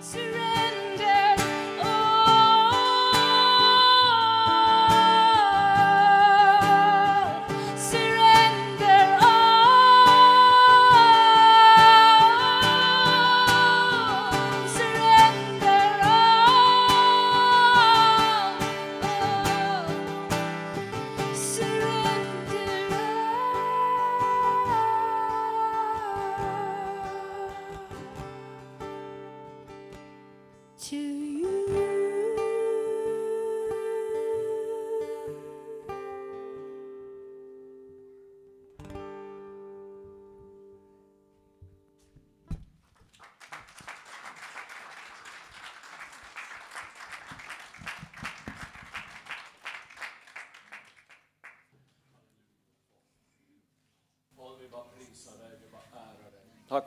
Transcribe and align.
surrender 0.00 0.47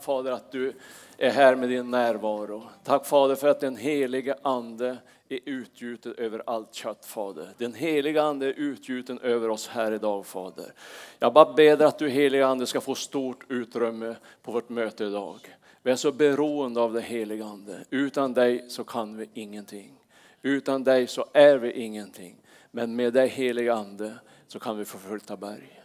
Tack 0.02 0.06
Fader 0.06 0.32
att 0.32 0.52
du 0.52 0.74
är 1.18 1.30
här 1.30 1.56
med 1.56 1.70
din 1.70 1.92
närvaro. 1.92 2.64
Tack 2.84 3.06
Fader 3.06 3.36
för 3.36 3.48
att 3.48 3.60
den 3.60 3.76
helige 3.76 4.36
Ande 4.42 4.98
är 5.30 5.40
utgjuten 5.46 6.16
över 6.18 6.44
allt 6.46 6.74
kött 6.74 7.06
Fader. 7.06 7.50
Den 7.58 7.74
heliga 7.74 8.24
Ande 8.24 8.46
är 8.46 8.54
utgjuten 8.58 9.20
över 9.20 9.50
oss 9.50 9.68
här 9.68 9.92
idag 9.92 10.26
Fader. 10.26 10.74
Jag 11.20 11.34
bara 11.34 11.54
ber 11.54 11.84
att 11.84 12.00
du 12.00 12.10
helige 12.10 12.48
Ande 12.48 12.68
ska 12.68 12.82
få 12.82 12.96
stort 12.96 13.46
utrymme 13.50 14.16
på 14.42 14.52
vårt 14.52 14.70
möte 14.70 15.06
idag. 15.06 15.56
Vi 15.84 15.92
är 15.92 15.96
så 15.96 16.12
beroende 16.12 16.82
av 16.82 16.94
det 16.94 17.02
heliga 17.02 17.46
Ande. 17.46 17.80
Utan 17.90 18.34
dig 18.34 18.66
så 18.70 18.84
kan 18.84 19.18
vi 19.18 19.30
ingenting. 19.34 19.94
Utan 20.42 20.84
dig 20.84 21.08
så 21.08 21.26
är 21.34 21.58
vi 21.58 21.72
ingenting. 21.72 22.36
Men 22.72 22.96
med 22.96 23.14
dig 23.14 23.28
heliga 23.28 23.74
Ande 23.74 24.14
så 24.48 24.60
kan 24.60 24.78
vi 24.78 24.86
förflytta 24.86 25.38
berg. 25.38 25.81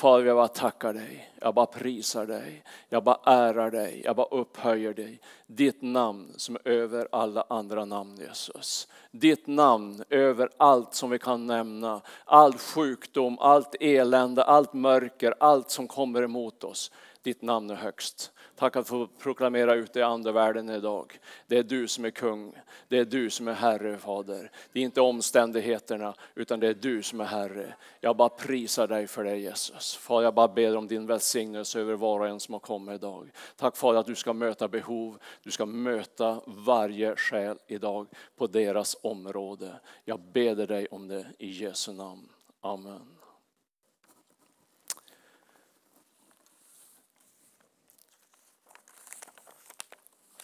Fader, 0.00 0.26
jag 0.26 0.36
bara 0.36 0.48
tackar 0.48 0.92
dig. 0.92 1.30
Jag 1.40 1.54
bara 1.54 1.66
prisar 1.66 2.26
dig. 2.26 2.62
Jag 2.88 3.04
bara 3.04 3.18
ärar 3.24 3.70
dig. 3.70 4.02
Jag 4.04 4.16
bara 4.16 4.26
upphöjer 4.26 4.94
dig. 4.94 5.20
Ditt 5.46 5.82
namn 5.82 6.34
som 6.36 6.56
är 6.56 6.68
över 6.68 7.08
alla 7.12 7.44
andra 7.48 7.84
namn 7.84 8.16
Jesus. 8.16 8.88
Ditt 9.10 9.46
namn 9.46 10.04
över 10.10 10.48
allt 10.56 10.94
som 10.94 11.10
vi 11.10 11.18
kan 11.18 11.46
nämna. 11.46 12.00
All 12.24 12.52
sjukdom, 12.52 13.38
allt 13.38 13.74
elände, 13.80 14.44
allt 14.44 14.72
mörker, 14.72 15.34
allt 15.40 15.70
som 15.70 15.88
kommer 15.88 16.22
emot 16.22 16.64
oss. 16.64 16.92
Ditt 17.22 17.42
namn 17.42 17.70
är 17.70 17.74
högst. 17.74 18.32
Tack 18.60 18.76
att 18.76 18.88
få 18.88 19.06
proklamera 19.06 19.74
ut 19.74 19.92
det 19.92 20.00
i 20.00 20.02
andevärlden 20.02 20.70
idag. 20.70 21.18
Det 21.46 21.58
är 21.58 21.62
du 21.62 21.88
som 21.88 22.04
är 22.04 22.10
kung. 22.10 22.52
Det 22.88 22.98
är 22.98 23.04
du 23.04 23.30
som 23.30 23.48
är 23.48 23.52
Herre, 23.52 23.98
Fader. 23.98 24.50
Det 24.72 24.80
är 24.80 24.84
inte 24.84 25.00
omständigheterna, 25.00 26.14
utan 26.34 26.60
det 26.60 26.68
är 26.68 26.74
du 26.74 27.02
som 27.02 27.20
är 27.20 27.24
Herre. 27.24 27.74
Jag 28.00 28.16
bara 28.16 28.28
prisar 28.28 28.86
dig 28.86 29.06
för 29.06 29.24
det 29.24 29.36
Jesus. 29.36 29.96
Far, 29.96 30.22
jag 30.22 30.34
bara 30.34 30.48
ber 30.48 30.76
om 30.76 30.88
din 30.88 31.06
välsignelse 31.06 31.80
över 31.80 31.94
var 31.94 32.20
och 32.20 32.28
en 32.28 32.40
som 32.40 32.52
har 32.52 32.60
kommit 32.60 32.94
idag. 32.94 33.30
Tack 33.56 33.76
Fader 33.76 34.00
att 34.00 34.06
du 34.06 34.14
ska 34.14 34.32
möta 34.32 34.68
behov. 34.68 35.18
Du 35.42 35.50
ska 35.50 35.66
möta 35.66 36.40
varje 36.46 37.16
själ 37.16 37.58
idag 37.66 38.06
på 38.36 38.46
deras 38.46 38.96
område. 39.02 39.74
Jag 40.04 40.20
beder 40.20 40.66
dig 40.66 40.86
om 40.86 41.08
det 41.08 41.26
i 41.38 41.50
Jesu 41.50 41.92
namn. 41.92 42.28
Amen. 42.60 43.19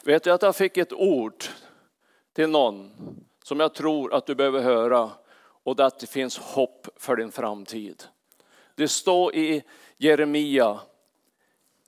Vet 0.06 0.22
du 0.22 0.32
att 0.32 0.42
jag 0.42 0.56
fick 0.56 0.76
ett 0.76 0.92
ord 0.92 1.44
till 2.32 2.48
någon 2.48 2.90
som 3.42 3.60
jag 3.60 3.74
tror 3.74 4.14
att 4.14 4.26
du 4.26 4.34
behöver 4.34 4.62
höra 4.62 5.10
och 5.38 5.76
det 5.76 5.82
är 5.82 5.86
att 5.86 5.98
det 5.98 6.06
finns 6.06 6.38
hopp 6.38 6.88
för 6.96 7.16
din 7.16 7.32
framtid. 7.32 8.04
Det 8.74 8.88
står 8.88 9.34
i 9.34 9.62
Jeremia, 9.96 10.80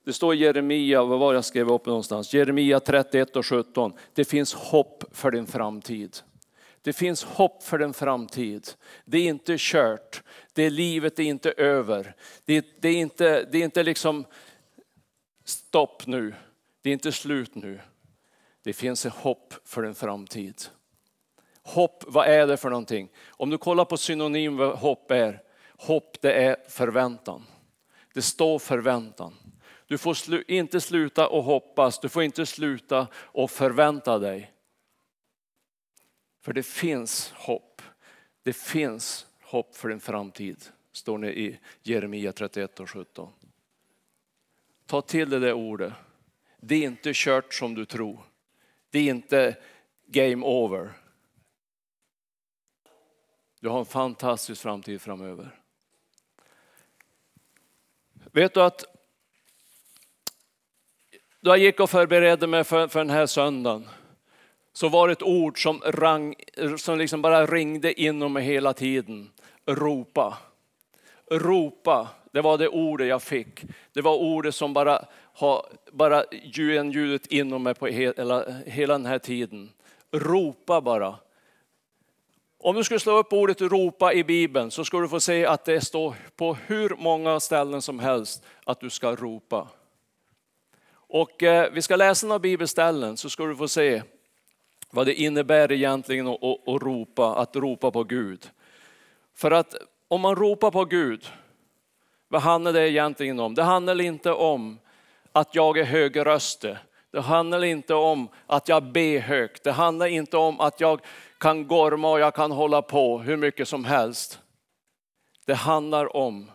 det 0.05 0.13
står 0.13 0.35
i 0.35 0.39
Jeremia, 0.39 1.05
vad 1.05 1.19
var 1.19 1.33
det 1.33 1.37
jag 1.37 1.45
skrev 1.45 1.73
upp 1.73 1.87
någonstans? 1.87 2.35
Jeremia 2.35 2.81
31 2.81 3.37
och 3.37 3.47
17. 3.47 3.93
Det 4.15 4.25
finns 4.25 4.55
hopp 4.55 5.05
för 5.13 5.31
din 5.31 5.47
framtid. 5.47 6.17
Det 6.83 6.93
finns 6.93 7.25
hopp 7.25 7.63
för 7.63 7.79
din 7.79 7.95
framtid. 7.95 8.69
Det 9.05 9.19
är 9.19 9.29
inte 9.29 9.55
kört. 9.59 10.23
Det 10.53 10.63
är 10.63 10.71
livet 10.71 11.19
är 11.19 11.23
inte 11.23 11.53
över. 11.53 12.15
Det, 12.45 12.67
det, 12.81 12.89
är 12.89 12.97
inte, 12.97 13.49
det 13.53 13.59
är 13.59 13.65
inte 13.65 13.83
liksom 13.83 14.25
stopp 15.45 16.07
nu. 16.07 16.35
Det 16.83 16.91
är 16.91 16.93
inte 16.93 17.13
slut 17.13 17.55
nu. 17.55 17.81
Det 18.63 18.73
finns 18.73 19.07
ett 19.07 19.15
hopp 19.15 19.55
för 19.65 19.83
en 19.83 19.95
framtid. 19.95 20.63
Hopp, 21.63 22.05
vad 22.07 22.27
är 22.27 22.47
det 22.47 22.57
för 22.57 22.71
någonting? 22.71 23.09
Om 23.29 23.51
du 23.51 23.59
kollar 23.59 23.85
på 23.85 23.97
synonym 23.97 24.57
vad 24.57 24.79
hopp 24.79 25.11
är. 25.11 25.43
Hopp 25.77 26.21
det 26.21 26.33
är 26.33 26.57
förväntan. 26.69 27.45
Det 28.15 28.23
står 28.23 28.59
förväntan. 28.59 29.35
Du 29.87 29.99
får 29.99 30.15
slu, 30.15 30.45
inte 30.49 30.81
sluta 30.81 31.25
att 31.25 31.45
hoppas, 31.45 32.01
du 32.01 32.09
får 32.09 32.23
inte 32.23 32.47
sluta 32.47 33.07
att 33.35 33.51
förvänta 33.51 34.19
dig. 34.19 34.53
För 36.41 36.53
det 36.53 36.63
finns 36.63 37.33
hopp. 37.37 37.83
Det 38.43 38.53
finns 38.53 39.27
hopp 39.43 39.77
för 39.77 39.89
din 39.89 40.01
framtid. 40.01 40.65
Står 40.93 41.19
det 41.19 41.39
i 41.39 41.59
Jeremia 41.83 42.33
31 42.33 42.81
och 42.81 42.91
17. 42.91 43.33
Ta 44.87 45.03
till 45.03 45.31
dig 45.31 45.41
det 45.41 45.53
ordet. 45.53 45.93
Det 46.61 46.75
är 46.75 46.87
inte 46.87 47.11
kört 47.15 47.55
som 47.55 47.75
du 47.75 47.85
tror. 47.85 48.21
Det 48.91 48.99
är 48.99 49.11
inte 49.11 49.57
game 50.07 50.47
over. 50.47 50.93
Du 53.61 53.69
har 53.69 53.79
en 53.79 53.87
fantastisk 53.87 54.63
framtid 54.63 55.01
framöver. 55.01 55.61
Vet 58.33 58.55
du 58.55 58.63
att 58.63 58.85
då 61.41 61.51
jag 61.51 61.59
gick 61.59 61.81
och 61.81 61.91
förberedde 61.91 62.47
mig 62.47 62.65
för, 62.65 62.89
för 62.89 62.99
den 62.99 63.11
här 63.11 63.27
söndagen 63.27 63.89
så 64.73 64.89
var 64.89 65.09
det 65.09 65.13
ett 65.13 65.23
ord 65.23 65.63
som, 65.63 65.81
rang, 65.81 66.35
som 66.79 66.99
liksom 66.99 67.23
bara 67.23 67.47
ringde 67.47 68.01
inom 68.01 68.33
mig 68.33 68.45
hela 68.45 68.73
tiden. 68.73 69.31
Ropa. 69.67 70.39
Ropa, 71.31 72.09
det 72.33 72.41
var 72.41 72.59
det 72.59 72.69
ordet 72.69 73.09
jag 73.09 73.23
fick. 73.23 73.65
Det 73.93 74.01
var 74.01 74.17
ordet 74.17 74.55
som 74.55 74.73
bara 74.73 75.05
har 75.33 75.67
bara 75.93 76.25
ljudet 76.43 77.27
inom 77.27 77.63
mig 77.63 77.75
på 77.75 77.87
hela, 77.87 78.45
hela 78.67 78.95
den 78.95 79.07
här 79.07 79.19
tiden. 79.19 79.71
Ropa 80.13 80.81
bara. 80.81 81.15
Om 82.61 82.77
du 82.77 82.85
skulle 82.85 83.01
slå 83.01 83.19
upp 83.19 83.33
ordet 83.33 83.61
ropa 83.61 84.13
i 84.13 84.25
Bibeln 84.25 84.71
så 84.71 84.85
skulle 84.85 85.05
du 85.05 85.09
få 85.09 85.21
se 85.21 85.47
att 85.47 85.65
det 85.65 85.81
står 85.81 86.15
på 86.37 86.57
hur 86.67 86.97
många 86.99 87.41
ställen 87.41 87.83
som 87.83 87.99
helst 87.99 88.45
att 88.65 88.81
du 88.81 88.91
ska 88.91 89.15
ropa. 89.15 89.69
Och 90.91 91.43
eh, 91.43 91.73
vi 91.73 91.83
ska 91.83 91.97
läsa 91.97 92.27
några 92.27 92.39
bibelställen 92.39 93.17
så 93.17 93.31
ska 93.31 93.45
du 93.45 93.57
få 93.57 93.69
se 93.69 94.03
vad 94.91 95.07
det 95.07 95.15
innebär 95.15 95.73
egentligen 95.73 96.27
att, 96.27 96.45
att, 96.45 96.69
att 96.69 96.83
ropa, 96.83 97.35
att 97.35 97.57
ropa 97.57 97.91
på 97.91 98.05
Gud. 98.05 98.51
För 99.35 99.51
att 99.51 99.75
om 100.09 100.21
man 100.21 100.37
ropar 100.37 100.71
på 100.71 100.85
Gud, 100.85 101.33
vad 102.29 102.43
handlar 102.43 102.73
det 102.73 102.91
egentligen 102.91 103.41
om? 103.41 103.55
Det 103.55 103.63
handlar 103.63 104.01
inte 104.01 104.33
om 104.33 104.79
att 105.33 105.55
jag 105.55 105.79
är 105.79 105.85
högröstig. 105.85 106.77
Det 107.11 107.21
handlar 107.21 107.65
inte 107.65 107.95
om 107.95 108.29
att 108.47 108.69
jag 108.69 108.93
ber 108.93 109.19
högt. 109.19 109.65
Det 109.65 109.73
handlar 109.73 110.07
inte 110.07 110.37
om 110.37 110.61
att 110.61 110.81
jag 110.81 111.01
kan 111.39 111.67
gorma 111.67 112.11
och 112.11 112.21
jag 112.21 112.35
kan 112.35 112.53
hålla 112.53 112.83
på 112.83 113.19
hur 113.19 113.37
mycket 113.37 113.69
som 113.69 113.85
helst. 113.85 114.41
Det 115.47 115.55
handlar 115.55 116.17
om 116.17 116.51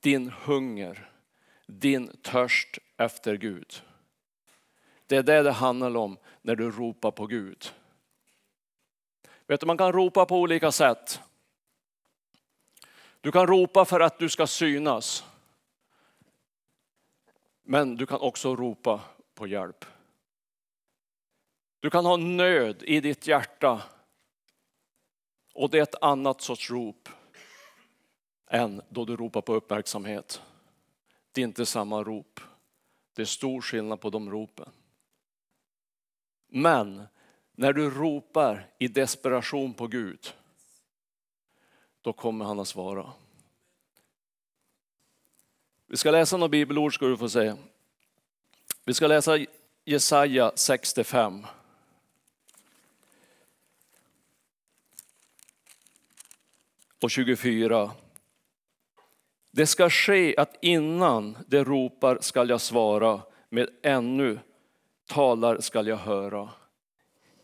din 0.00 0.32
hunger, 0.44 1.10
din 1.66 2.16
törst 2.22 2.78
efter 2.96 3.36
Gud. 3.36 3.82
Det 5.06 5.16
är 5.16 5.22
det 5.22 5.42
det 5.42 5.52
handlar 5.52 5.96
om 5.96 6.16
när 6.42 6.56
du 6.56 6.70
ropar 6.70 7.10
på 7.10 7.26
Gud. 7.26 7.72
Vet 9.46 9.60
du, 9.60 9.66
man 9.66 9.78
kan 9.78 9.92
ropa 9.92 10.26
på 10.26 10.38
olika 10.38 10.72
sätt. 10.72 11.20
Du 13.24 13.32
kan 13.32 13.46
ropa 13.46 13.84
för 13.84 14.00
att 14.00 14.18
du 14.18 14.28
ska 14.28 14.46
synas. 14.46 15.24
Men 17.62 17.96
du 17.96 18.06
kan 18.06 18.20
också 18.20 18.56
ropa 18.56 19.00
på 19.34 19.46
hjälp. 19.46 19.84
Du 21.80 21.90
kan 21.90 22.04
ha 22.04 22.16
nöd 22.16 22.82
i 22.82 23.00
ditt 23.00 23.26
hjärta 23.26 23.82
och 25.54 25.70
det 25.70 25.78
är 25.78 25.82
ett 25.82 26.02
annat 26.02 26.40
sorts 26.40 26.70
rop 26.70 27.08
än 28.50 28.82
då 28.88 29.04
du 29.04 29.16
ropar 29.16 29.40
på 29.40 29.54
uppmärksamhet. 29.54 30.42
Det 31.32 31.40
är 31.40 31.44
inte 31.44 31.66
samma 31.66 32.02
rop. 32.02 32.40
Det 33.14 33.22
är 33.22 33.26
stor 33.26 33.60
skillnad 33.60 34.00
på 34.00 34.10
de 34.10 34.30
ropen. 34.30 34.70
Men 36.48 37.02
när 37.52 37.72
du 37.72 37.90
ropar 37.90 38.66
i 38.78 38.88
desperation 38.88 39.74
på 39.74 39.86
Gud, 39.86 40.34
då 42.04 42.12
kommer 42.12 42.44
han 42.44 42.60
att 42.60 42.68
svara. 42.68 43.12
Vi 45.86 45.96
ska 45.96 46.10
läsa 46.10 46.36
några 46.36 46.48
bibelord 46.48 46.94
ska 46.94 47.06
du 47.06 47.16
få 47.16 47.28
se. 47.28 47.54
Vi 48.84 48.94
ska 48.94 49.06
läsa 49.06 49.38
Jesaja 49.84 50.52
65. 50.54 51.46
Och 57.02 57.10
24. 57.10 57.90
Det 59.50 59.66
ska 59.66 59.90
ske 59.90 60.36
att 60.36 60.56
innan 60.60 61.36
det 61.46 61.64
ropar 61.64 62.18
skall 62.20 62.50
jag 62.50 62.60
svara, 62.60 63.20
med 63.48 63.68
ännu 63.82 64.38
talar 65.06 65.60
skall 65.60 65.86
jag 65.86 65.96
höra. 65.96 66.48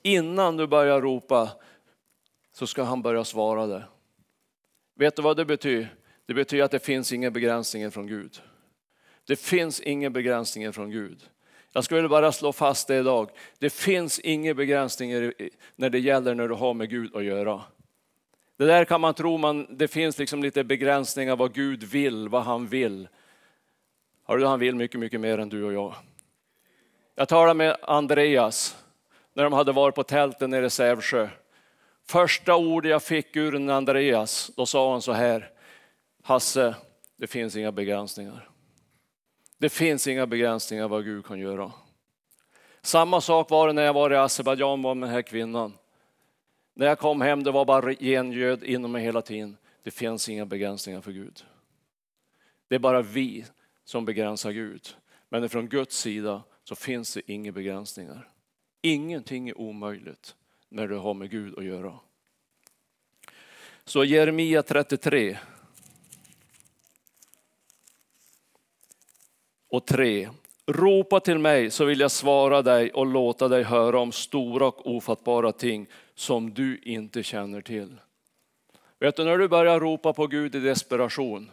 Innan 0.02 0.56
du 0.56 0.66
börjar 0.66 1.00
ropa 1.00 1.50
så 2.52 2.66
ska 2.66 2.82
han 2.82 3.02
börja 3.02 3.24
svara 3.24 3.66
det. 3.66 3.84
Vet 5.00 5.16
du 5.16 5.22
vad 5.22 5.36
det 5.36 5.44
betyder? 5.44 5.94
Det 6.26 6.34
betyder 6.34 6.64
att 6.64 6.70
det 6.70 6.78
finns 6.78 7.12
ingen 7.12 7.32
begränsning 7.32 7.90
från 7.90 8.06
Gud. 8.06 8.42
Det 9.26 9.36
finns 9.36 9.80
ingen 9.80 10.12
begränsning 10.12 10.72
från 10.72 10.90
Gud. 10.90 11.22
Jag 11.72 11.84
skulle 11.84 12.08
bara 12.08 12.32
slå 12.32 12.52
fast 12.52 12.88
det 12.88 12.96
idag. 12.96 13.30
Det 13.58 13.70
finns 13.70 14.18
ingen 14.18 14.56
begränsning 14.56 15.32
när 15.76 15.90
det 15.90 15.98
gäller 15.98 16.34
när 16.34 16.48
du 16.48 16.54
har 16.54 16.74
med 16.74 16.90
Gud 16.90 17.16
att 17.16 17.24
göra. 17.24 17.62
Det 18.56 18.64
där 18.64 18.84
kan 18.84 19.00
man 19.00 19.14
tro, 19.14 19.36
man, 19.36 19.76
det 19.76 19.88
finns 19.88 20.18
liksom 20.18 20.42
lite 20.42 20.64
begränsningar 20.64 21.36
vad 21.36 21.54
Gud 21.54 21.82
vill, 21.82 22.28
vad 22.28 22.42
han 22.42 22.66
vill. 22.66 23.08
Har 24.24 24.38
du, 24.38 24.46
han 24.46 24.60
vill 24.60 24.74
mycket, 24.74 25.00
mycket 25.00 25.20
mer 25.20 25.38
än 25.38 25.48
du 25.48 25.64
och 25.64 25.72
jag. 25.72 25.94
Jag 27.14 27.28
talade 27.28 27.54
med 27.54 27.76
Andreas 27.82 28.84
när 29.34 29.44
de 29.44 29.52
hade 29.52 29.72
varit 29.72 29.94
på 29.94 30.02
tälten 30.02 30.50
nere 30.50 30.66
i 30.66 30.70
Sävsjö. 30.70 31.28
Första 32.10 32.56
ordet 32.56 32.90
jag 32.90 33.02
fick 33.02 33.36
ur 33.36 33.54
en 33.54 33.70
Andreas, 33.70 34.50
då 34.56 34.66
sa 34.66 34.92
han 34.92 35.02
så 35.02 35.12
här, 35.12 35.50
Hasse, 36.22 36.74
det 37.16 37.26
finns 37.26 37.56
inga 37.56 37.72
begränsningar. 37.72 38.48
Det 39.58 39.68
finns 39.68 40.06
inga 40.06 40.26
begränsningar 40.26 40.88
vad 40.88 41.04
Gud 41.04 41.26
kan 41.26 41.38
göra. 41.38 41.72
Samma 42.82 43.20
sak 43.20 43.50
var 43.50 43.66
det 43.66 43.72
när 43.72 43.82
jag 43.82 43.92
var 43.92 44.12
i 44.12 44.16
Azerbajdzjan 44.16 44.80
med 44.80 44.96
den 44.96 45.08
här 45.08 45.22
kvinnan. 45.22 45.72
När 46.74 46.86
jag 46.86 46.98
kom 46.98 47.20
hem, 47.20 47.42
det 47.42 47.50
var 47.50 47.64
bara 47.64 47.92
gengöd 47.92 48.64
inom 48.64 48.92
mig 48.92 49.02
hela 49.04 49.22
tiden. 49.22 49.56
Det 49.82 49.90
finns 49.90 50.28
inga 50.28 50.46
begränsningar 50.46 51.00
för 51.00 51.12
Gud. 51.12 51.44
Det 52.68 52.74
är 52.74 52.78
bara 52.78 53.02
vi 53.02 53.46
som 53.84 54.04
begränsar 54.04 54.50
Gud. 54.50 54.88
Men 55.28 55.48
från 55.48 55.68
Guds 55.68 55.98
sida 55.98 56.42
så 56.64 56.74
finns 56.74 57.14
det 57.14 57.32
inga 57.32 57.52
begränsningar. 57.52 58.28
Ingenting 58.82 59.48
är 59.48 59.60
omöjligt 59.60 60.34
när 60.70 60.88
du 60.88 60.96
har 60.96 61.14
med 61.14 61.30
Gud 61.30 61.58
att 61.58 61.64
göra. 61.64 61.98
Så 63.84 64.04
Jeremia 64.04 64.62
33 64.62 65.38
och 69.68 69.86
3. 69.86 70.28
Ropa 70.66 71.20
till 71.20 71.38
mig 71.38 71.70
så 71.70 71.84
vill 71.84 72.00
jag 72.00 72.10
svara 72.10 72.62
dig 72.62 72.92
och 72.92 73.06
låta 73.06 73.48
dig 73.48 73.62
höra 73.62 73.98
om 73.98 74.12
stora 74.12 74.66
och 74.66 74.90
ofattbara 74.96 75.52
ting 75.52 75.86
som 76.14 76.54
du 76.54 76.78
inte 76.78 77.22
känner 77.22 77.60
till. 77.60 78.00
Vet 78.98 79.16
du, 79.16 79.24
när 79.24 79.38
du 79.38 79.48
börjar 79.48 79.80
ropa 79.80 80.12
på 80.12 80.26
Gud 80.26 80.54
i 80.54 80.60
desperation, 80.60 81.50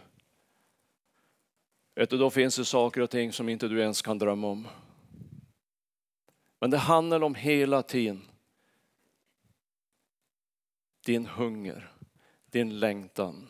vet 1.96 2.10
du, 2.10 2.18
då 2.18 2.30
finns 2.30 2.56
det 2.56 2.66
saker 2.66 3.02
och 3.02 3.10
ting 3.10 3.34
som 3.34 3.50
inte 3.50 3.68
du 3.68 3.82
ens 3.82 4.02
kan 4.02 4.18
drömma 4.18 4.48
om. 4.48 4.68
Men 6.60 6.72
det 6.72 6.78
handlar 6.78 7.24
om 7.24 7.36
hela 7.36 7.82
tiden 7.82 8.22
din 11.08 11.26
hunger, 11.26 11.92
din 12.46 12.80
längtan, 12.80 13.48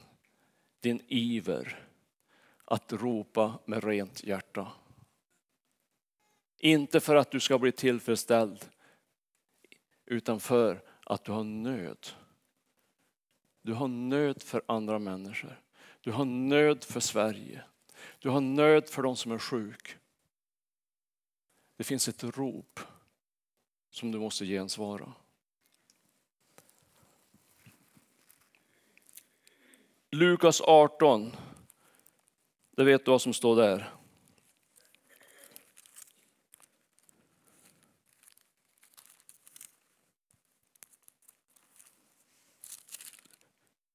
din 0.80 1.02
iver 1.08 1.90
att 2.66 2.94
ropa 2.94 3.60
med 3.66 3.84
rent 3.84 4.24
hjärta. 4.24 4.72
Inte 6.58 7.00
för 7.00 7.16
att 7.16 7.32
du 7.32 7.40
ska 7.40 7.60
bli 7.60 7.72
tillfredsställd, 7.72 8.66
utan 10.06 10.40
för 10.40 10.84
att 11.04 11.24
du 11.24 11.32
har 11.32 11.44
nöd. 11.44 12.08
Du 13.62 13.74
har 13.74 13.88
nöd 13.88 14.42
för 14.44 14.62
andra 14.68 15.00
människor. 15.00 15.62
Du 16.02 16.12
har 16.12 16.26
nöd 16.26 16.84
för 16.84 17.00
Sverige. 17.00 17.64
Du 18.20 18.30
har 18.30 18.42
nöd 18.42 18.90
för 18.90 19.04
de 19.04 19.16
som 19.16 19.32
är 19.32 19.40
sjuka. 19.40 19.92
Det 21.78 21.84
finns 21.84 22.08
ett 22.08 22.24
rop 22.24 22.80
som 23.90 24.12
du 24.12 24.20
måste 24.20 24.46
gensvara. 24.46 25.14
Lukas 30.12 30.62
18, 30.62 31.36
det 32.76 32.84
vet 32.84 33.06
du 33.06 33.12
vad 33.12 33.22
som 33.22 33.34
står 33.34 33.56
där. 33.56 33.90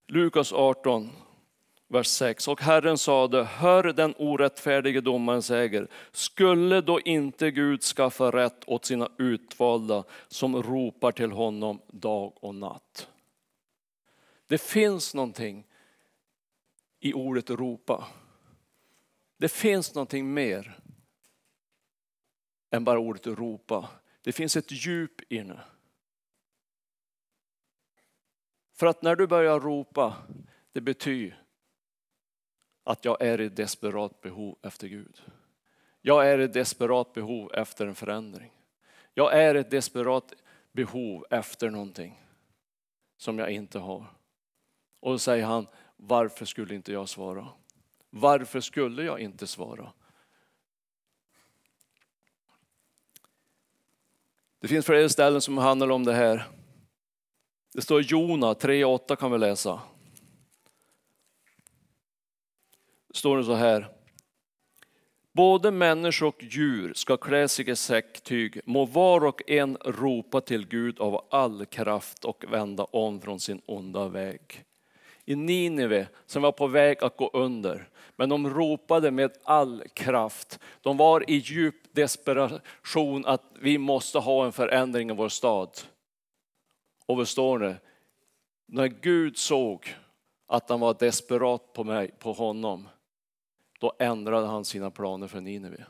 Lukas 0.06 0.52
18, 0.52 1.10
vers 1.88 2.06
6. 2.06 2.48
Och 2.48 2.60
Herren 2.60 2.98
sade, 2.98 3.44
hör 3.44 3.82
den 3.82 4.14
orättfärdige 4.18 5.00
domaren 5.00 5.42
säger, 5.42 5.88
skulle 6.10 6.80
då 6.80 7.00
inte 7.00 7.50
Gud 7.50 7.82
skaffa 7.82 8.30
rätt 8.30 8.64
åt 8.66 8.84
sina 8.84 9.08
utvalda 9.18 10.04
som 10.28 10.62
ropar 10.62 11.12
till 11.12 11.32
honom 11.32 11.80
dag 11.86 12.32
och 12.40 12.54
natt? 12.54 13.08
Det 14.46 14.58
finns 14.58 15.14
någonting 15.14 15.66
i 17.04 17.12
ordet 17.14 17.50
ropa. 17.50 18.06
Det 19.36 19.48
finns 19.48 19.94
någonting 19.94 20.34
mer 20.34 20.80
än 22.70 22.84
bara 22.84 22.98
ordet 22.98 23.26
ropa. 23.26 23.88
Det 24.22 24.32
finns 24.32 24.56
ett 24.56 24.70
djup 24.70 25.32
inne. 25.32 25.60
För 28.72 28.86
att 28.86 29.02
när 29.02 29.16
du 29.16 29.26
börjar 29.26 29.60
ropa, 29.60 30.16
det 30.72 30.80
betyder 30.80 31.42
att 32.84 33.04
jag 33.04 33.22
är 33.22 33.40
i 33.40 33.48
desperat 33.48 34.20
behov 34.20 34.58
efter 34.62 34.88
Gud. 34.88 35.22
Jag 36.00 36.28
är 36.28 36.38
i 36.38 36.46
desperat 36.46 37.12
behov 37.12 37.50
efter 37.54 37.86
en 37.86 37.94
förändring. 37.94 38.52
Jag 39.14 39.38
är 39.38 39.54
i 39.54 39.58
ett 39.58 39.70
desperat 39.70 40.32
behov 40.72 41.26
efter 41.30 41.70
någonting 41.70 42.20
som 43.16 43.38
jag 43.38 43.50
inte 43.50 43.78
har. 43.78 44.06
Och 45.00 45.10
då 45.10 45.18
säger 45.18 45.44
han, 45.44 45.66
varför 46.06 46.44
skulle 46.44 46.74
inte 46.74 46.92
jag 46.92 47.08
svara? 47.08 47.48
Varför 48.10 48.60
skulle 48.60 49.02
jag 49.02 49.20
inte 49.20 49.46
svara? 49.46 49.92
Det 54.60 54.68
finns 54.68 54.86
flera 54.86 55.08
ställen 55.08 55.40
som 55.40 55.58
handlar 55.58 55.90
om 55.90 56.04
det 56.04 56.12
här. 56.12 56.48
Det 57.72 57.82
står 57.82 58.00
Jona 58.02 58.52
3.8 58.52 59.16
kan 59.16 59.32
vi 59.32 59.38
läsa. 59.38 59.80
Det 63.08 63.18
står 63.18 63.36
det 63.36 63.44
så 63.44 63.54
här. 63.54 63.92
Både 65.32 65.70
människor 65.70 66.26
och 66.26 66.42
djur 66.42 66.94
ska 66.94 67.16
klä 67.16 67.48
sig 67.48 67.70
i 67.70 67.76
säcktyg, 67.76 68.60
må 68.64 68.84
var 68.84 69.24
och 69.24 69.50
en 69.50 69.76
ropa 69.76 70.40
till 70.40 70.68
Gud 70.68 71.00
av 71.00 71.26
all 71.30 71.66
kraft 71.66 72.24
och 72.24 72.44
vända 72.48 72.84
om 72.84 73.20
från 73.20 73.40
sin 73.40 73.62
onda 73.66 74.08
väg. 74.08 74.64
I 75.32 75.36
Nineve 75.36 76.08
som 76.26 76.42
var 76.42 76.52
på 76.52 76.66
väg 76.66 77.04
att 77.04 77.16
gå 77.16 77.30
under, 77.32 77.88
men 78.16 78.28
de 78.28 78.50
ropade 78.50 79.10
med 79.10 79.32
all 79.44 79.84
kraft. 79.94 80.58
De 80.80 80.96
var 80.96 81.30
i 81.30 81.34
djup 81.34 81.94
desperation 81.94 83.26
att 83.26 83.42
vi 83.60 83.78
måste 83.78 84.18
ha 84.18 84.44
en 84.46 84.52
förändring 84.52 85.10
i 85.10 85.14
vår 85.14 85.28
stad. 85.28 85.80
Och 87.06 87.16
vad 87.16 87.28
står 87.28 87.58
det? 87.58 87.76
När 88.66 88.86
Gud 88.86 89.38
såg 89.38 89.96
att 90.46 90.68
han 90.68 90.80
var 90.80 90.96
desperat 90.98 91.72
på, 91.72 91.84
mig, 91.84 92.10
på 92.18 92.32
honom, 92.32 92.88
då 93.80 93.92
ändrade 93.98 94.46
han 94.46 94.64
sina 94.64 94.90
planer 94.90 95.26
för 95.26 95.40
Nineve. 95.40 95.84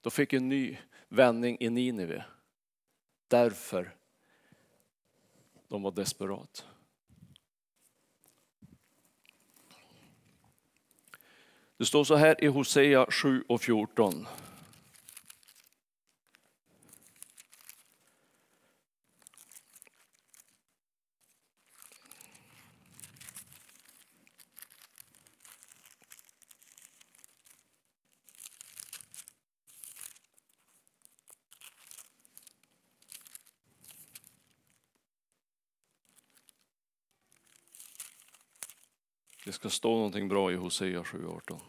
Då 0.00 0.10
fick 0.10 0.32
en 0.32 0.48
ny 0.48 0.76
vändning 1.08 1.56
i 1.60 1.70
Nineve. 1.70 2.24
Därför 3.28 3.94
de 5.68 5.82
var 5.82 5.90
desperat. 5.90 6.66
Det 11.80 11.86
står 11.86 12.04
så 12.04 12.14
här 12.16 12.44
i 12.44 12.46
Hosea 12.46 13.06
7 13.08 13.44
och 13.48 13.60
14. 13.60 14.26
Det 39.50 39.54
ska 39.54 39.70
stå 39.70 39.96
någonting 39.96 40.28
bra 40.28 40.52
i 40.52 40.54
Hosea 40.54 41.02
7.18. 41.02 41.60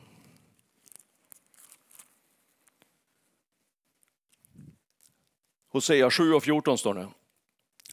Hosea 5.68 6.12
7. 6.12 6.40
14 6.40 6.78
står 6.78 6.94
det. 6.94 7.08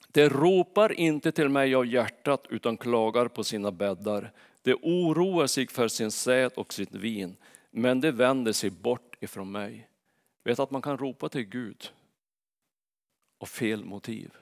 Det 0.09 0.28
ropar 0.28 0.92
inte 0.92 1.33
till 1.33 1.49
mig 1.49 1.75
av 1.75 1.87
hjärtat 1.87 2.47
utan 2.50 2.76
klagar 2.76 3.28
på 3.28 3.45
sina 3.45 3.73
bäddar. 3.73 4.33
Det 4.62 4.75
oroar 4.75 5.47
sig 5.47 5.68
för 5.68 5.88
sin 5.88 6.11
säd 6.11 6.52
och 6.57 6.73
sitt 6.73 6.95
vin, 6.95 7.37
men 7.71 8.00
det 8.00 8.12
vänder 8.12 8.52
sig 8.52 8.71
bort 8.71 9.16
ifrån 9.21 9.52
mig. 9.52 9.88
Vet 10.45 10.59
att 10.59 10.71
man 10.71 10.83
kan 10.83 10.99
ropa 10.99 11.28
till 11.28 11.45
Gud 11.45 11.92
Och 13.38 13.49
fel 13.49 13.85
motiv. 13.85 14.37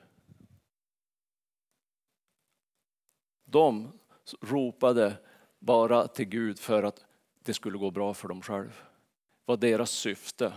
De 3.44 3.92
ropade 4.40 5.16
bara 5.58 6.08
till 6.08 6.24
Gud 6.24 6.58
för 6.58 6.82
att 6.82 7.04
det 7.42 7.54
skulle 7.54 7.78
gå 7.78 7.90
bra 7.90 8.14
för 8.14 8.28
dem 8.28 8.42
själva. 8.42 8.70
Det 8.70 9.44
var 9.44 9.56
deras 9.56 9.90
syfte. 9.90 10.52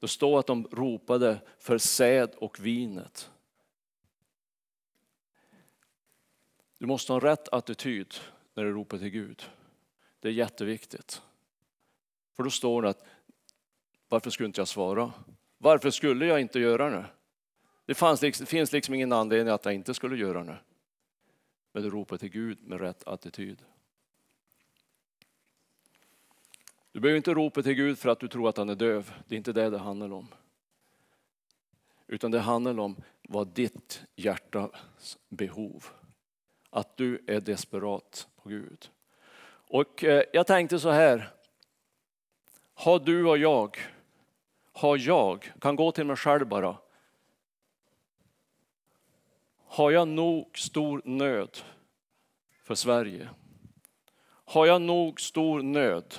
Det 0.00 0.08
står 0.08 0.38
att 0.38 0.46
de 0.46 0.68
ropade 0.72 1.40
för 1.58 1.78
säd 1.78 2.30
och 2.36 2.60
vinet. 2.60 3.30
Du 6.78 6.86
måste 6.86 7.12
ha 7.12 7.20
rätt 7.20 7.48
attityd 7.48 8.14
när 8.54 8.64
du 8.64 8.72
ropar 8.72 8.98
till 8.98 9.08
Gud. 9.08 9.42
Det 10.20 10.28
är 10.28 10.32
jätteviktigt. 10.32 11.22
För 12.32 12.42
då 12.42 12.50
står 12.50 12.82
det 12.82 12.88
att 12.88 13.04
varför 14.08 14.30
skulle 14.30 14.46
inte 14.46 14.60
jag 14.60 14.68
svara? 14.68 15.12
Varför 15.58 15.90
skulle 15.90 16.26
jag 16.26 16.40
inte 16.40 16.58
göra 16.58 16.90
det? 16.90 17.06
Det, 17.86 17.94
fanns, 17.94 18.22
liksom, 18.22 18.44
det 18.44 18.50
finns 18.50 18.72
liksom 18.72 18.94
ingen 18.94 19.12
anledning 19.12 19.54
att 19.54 19.64
jag 19.64 19.74
inte 19.74 19.94
skulle 19.94 20.16
göra 20.16 20.44
det. 20.44 20.58
Men 21.72 21.82
du 21.82 21.90
ropar 21.90 22.16
till 22.16 22.28
Gud 22.28 22.58
med 22.62 22.80
rätt 22.80 23.08
attityd. 23.08 23.62
Du 26.92 27.00
behöver 27.00 27.16
inte 27.16 27.34
ropa 27.34 27.62
till 27.62 27.74
Gud 27.74 27.98
för 27.98 28.08
att 28.08 28.20
du 28.20 28.28
tror 28.28 28.48
att 28.48 28.56
han 28.56 28.68
är 28.68 28.74
döv. 28.74 29.12
Det 29.26 29.34
är 29.34 29.36
inte 29.36 29.52
det 29.52 29.70
det 29.70 29.78
handlar 29.78 30.12
om. 30.12 30.28
Utan 32.06 32.30
det 32.30 32.40
handlar 32.40 32.78
om 32.78 32.96
vad 33.22 33.48
ditt 33.48 34.02
hjärtas 34.16 35.18
behov. 35.28 35.84
Att 36.70 36.96
du 36.96 37.24
är 37.26 37.40
desperat 37.40 38.28
på 38.42 38.48
Gud. 38.48 38.90
Och 39.68 40.04
eh, 40.04 40.22
jag 40.32 40.46
tänkte 40.46 40.78
så 40.78 40.90
här. 40.90 41.30
Har 42.74 42.98
du 42.98 43.26
och 43.26 43.38
jag, 43.38 43.78
har 44.72 44.98
jag, 44.98 45.52
kan 45.60 45.76
gå 45.76 45.92
till 45.92 46.06
mig 46.06 46.16
själv 46.16 46.46
bara. 46.46 46.76
Har 49.66 49.90
jag 49.90 50.08
nog 50.08 50.58
stor 50.58 51.02
nöd 51.04 51.58
för 52.62 52.74
Sverige? 52.74 53.28
Har 54.24 54.66
jag 54.66 54.82
nog 54.82 55.20
stor 55.20 55.62
nöd 55.62 56.14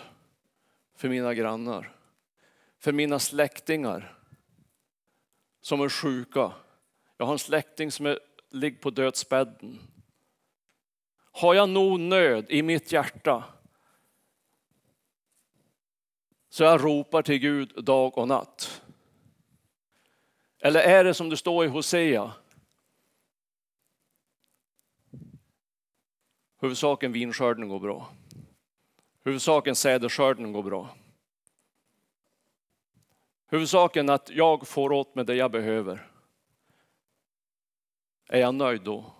för 1.03 1.09
mina 1.09 1.33
grannar? 1.33 1.95
För 2.79 2.91
mina 2.91 3.19
släktingar 3.19 4.17
som 5.61 5.81
är 5.81 5.89
sjuka? 5.89 6.53
Jag 7.17 7.25
har 7.25 7.33
en 7.33 7.39
släkting 7.39 7.91
som 7.91 8.05
är, 8.05 8.19
ligger 8.49 8.77
på 8.77 8.89
dödsbädden. 8.89 9.79
Har 11.31 11.53
jag 11.53 11.69
nog 11.69 11.99
nöd 11.99 12.45
i 12.49 12.61
mitt 12.61 12.91
hjärta 12.91 13.43
så 16.49 16.63
jag 16.63 16.83
ropar 16.83 17.21
till 17.21 17.39
Gud 17.39 17.85
dag 17.85 18.17
och 18.17 18.27
natt? 18.27 18.81
Eller 20.59 20.79
är 20.79 21.03
det 21.03 21.13
som 21.13 21.29
det 21.29 21.37
står 21.37 21.65
i 21.65 21.67
Hosea? 21.67 22.31
Huvudsaken 26.61 27.11
vinskörden 27.11 27.69
går 27.69 27.79
bra. 27.79 28.11
Huvudsaken 29.23 29.75
sädesskörden 29.75 30.53
går 30.53 30.63
bra. 30.63 30.89
Huvudsaken 33.47 34.09
att 34.09 34.29
jag 34.29 34.67
får 34.67 34.91
åt 34.91 35.15
mig 35.15 35.25
det 35.25 35.35
jag 35.35 35.51
behöver. 35.51 36.09
Är 38.27 38.39
jag 38.39 38.55
nöjd 38.55 38.81
då? 38.81 39.13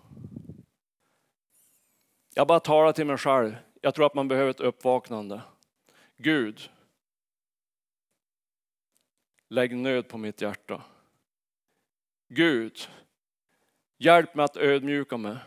Jag 2.33 2.47
bara 2.47 2.59
talar 2.59 2.91
till 2.91 3.05
mig 3.05 3.17
själv. 3.17 3.55
Jag 3.81 3.95
tror 3.95 4.05
att 4.05 4.13
man 4.13 4.27
behöver 4.27 4.51
ett 4.51 4.59
uppvaknande. 4.59 5.41
Gud, 6.17 6.71
lägg 9.47 9.75
nöd 9.75 10.07
på 10.07 10.17
mitt 10.17 10.41
hjärta. 10.41 10.83
Gud, 12.27 12.77
hjälp 13.97 14.35
mig 14.35 14.45
att 14.45 14.57
ödmjuka 14.57 15.17
mig 15.17 15.37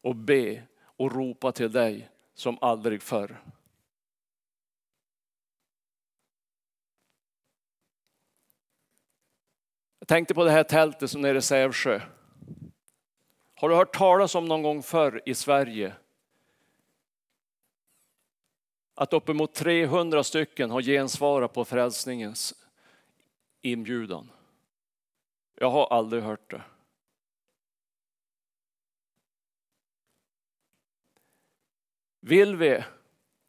och 0.00 0.16
be 0.16 0.62
och 0.80 1.12
ropa 1.12 1.52
till 1.52 1.72
dig 1.72 2.10
som 2.34 2.58
aldrig 2.60 3.02
förr. 3.02 3.40
Tänkte 10.10 10.34
på 10.34 10.44
det 10.44 10.50
här 10.50 10.64
tältet 10.64 11.10
som 11.10 11.24
är 11.24 11.34
i 11.34 11.42
Sävsjö. 11.42 12.00
Har 13.54 13.68
du 13.68 13.74
hört 13.74 13.96
talas 13.96 14.34
om 14.34 14.44
någon 14.44 14.62
gång 14.62 14.82
förr 14.82 15.22
i 15.26 15.34
Sverige 15.34 15.94
att 18.94 19.12
uppemot 19.12 19.54
300 19.54 20.24
stycken 20.24 20.70
har 20.70 20.82
gensvarat 20.82 21.52
på 21.52 21.64
frälsningens 21.64 22.54
inbjudan? 23.62 24.30
Jag 25.54 25.70
har 25.70 25.86
aldrig 25.86 26.22
hört 26.22 26.50
det. 26.50 26.62
Vill 32.20 32.56
vi 32.56 32.84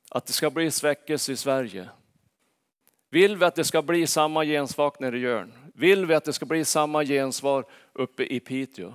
att 0.09 0.25
det 0.25 0.33
ska 0.33 0.49
bli 0.49 0.71
sväckelse 0.71 1.31
i 1.31 1.37
Sverige? 1.37 1.89
Vill 3.09 3.37
vi 3.37 3.45
att 3.45 3.55
det 3.55 3.63
ska 3.63 3.81
bli 3.81 4.07
samma 4.07 4.45
gensvar 4.45 4.93
nere 4.99 5.17
i 5.17 5.21
Jörn? 5.21 5.70
Vill 5.81 6.05
vi 6.05 6.13
att 6.13 6.23
det 6.23 6.33
ska 6.33 6.45
bli 6.45 6.65
samma 6.65 7.05
gensvar 7.05 7.65
uppe 7.93 8.23
i 8.23 8.39
Piteå? 8.39 8.93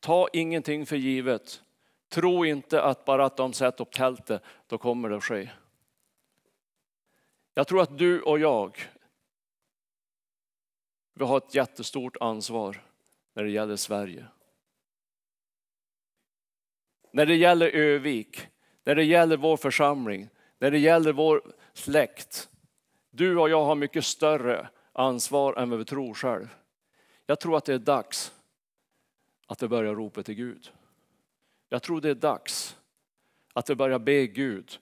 Ta 0.00 0.28
ingenting 0.32 0.86
för 0.86 0.96
givet. 0.96 1.62
Tro 2.08 2.44
inte 2.44 2.82
att 2.82 3.04
bara 3.04 3.24
att 3.24 3.36
de 3.36 3.52
sätter 3.52 3.84
upp 3.84 3.92
tältet, 3.92 4.42
då 4.66 4.78
kommer 4.78 5.08
det 5.08 5.16
att 5.16 5.24
ske. 5.24 5.50
Jag 7.54 7.66
tror 7.66 7.82
att 7.82 7.98
du 7.98 8.22
och 8.22 8.38
jag, 8.38 8.78
vi 11.14 11.24
har 11.24 11.36
ett 11.36 11.54
jättestort 11.54 12.16
ansvar 12.20 12.82
när 13.32 13.44
det 13.44 13.50
gäller 13.50 13.76
Sverige. 13.76 14.26
När 17.12 17.26
det 17.26 17.36
gäller 17.36 17.68
Övik, 17.68 18.46
när 18.84 18.94
det 18.94 19.04
gäller 19.04 19.36
vår 19.36 19.56
församling, 19.56 20.28
när 20.58 20.70
det 20.70 20.78
gäller 20.78 21.12
vår 21.12 21.54
släkt. 21.72 22.48
Du 23.10 23.38
och 23.38 23.50
jag 23.50 23.64
har 23.64 23.74
mycket 23.74 24.04
större 24.04 24.68
ansvar 24.94 25.54
än 25.54 25.70
vad 25.70 25.78
vi 25.78 25.84
tror 25.84 26.14
själv. 26.14 26.48
Jag 27.26 27.40
tror 27.40 27.56
att 27.56 27.64
det 27.64 27.74
är 27.74 27.78
dags 27.78 28.32
att 29.46 29.62
vi 29.62 29.68
börjar 29.68 29.94
ropa 29.94 30.22
till 30.22 30.34
Gud. 30.34 30.72
Jag 31.68 31.82
tror 31.82 32.00
det 32.00 32.10
är 32.10 32.14
dags 32.14 32.76
att 33.52 33.70
vi 33.70 33.74
börjar 33.74 33.98
be 33.98 34.26
Gud, 34.26 34.78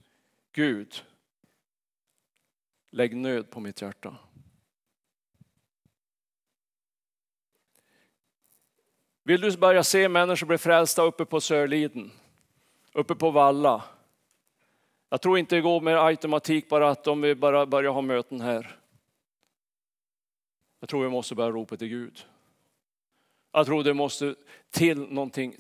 Gud, 0.53 1.05
lägg 2.91 3.17
nöd 3.17 3.51
på 3.51 3.61
mitt 3.61 3.83
hjärta. 3.83 4.17
Vill 9.23 9.41
du 9.41 9.57
börja 9.57 9.85
se 9.85 10.09
människor 10.09 10.47
bli 10.47 10.59
frälsta 10.59 11.03
uppe 11.03 11.25
på 11.25 11.41
Sörliden? 11.41 12.11
Uppe 12.93 13.15
på 13.15 13.31
Valla? 13.31 13.85
Jag 15.09 15.21
tror 15.21 15.39
inte 15.39 15.55
det 15.55 15.61
går 15.61 15.81
med 15.81 15.99
automatik 15.99 16.69
bara 16.69 16.91
att 16.91 17.07
om 17.07 17.21
vi 17.21 17.35
bara 17.35 17.67
börjar 17.67 17.93
ha 17.93 18.01
möten 18.01 18.41
här. 18.41 18.82
Jag 20.83 20.89
tror 20.89 21.03
vi 21.03 21.11
måste 21.11 21.35
börja 21.35 21.51
ropa 21.51 21.77
till 21.77 21.89
Gud. 21.89 22.27
Jag 23.53 23.67
tror 23.67 23.85
det 23.85 23.95
måste 23.95 24.35
till 24.71 24.99
någonting 24.99 25.57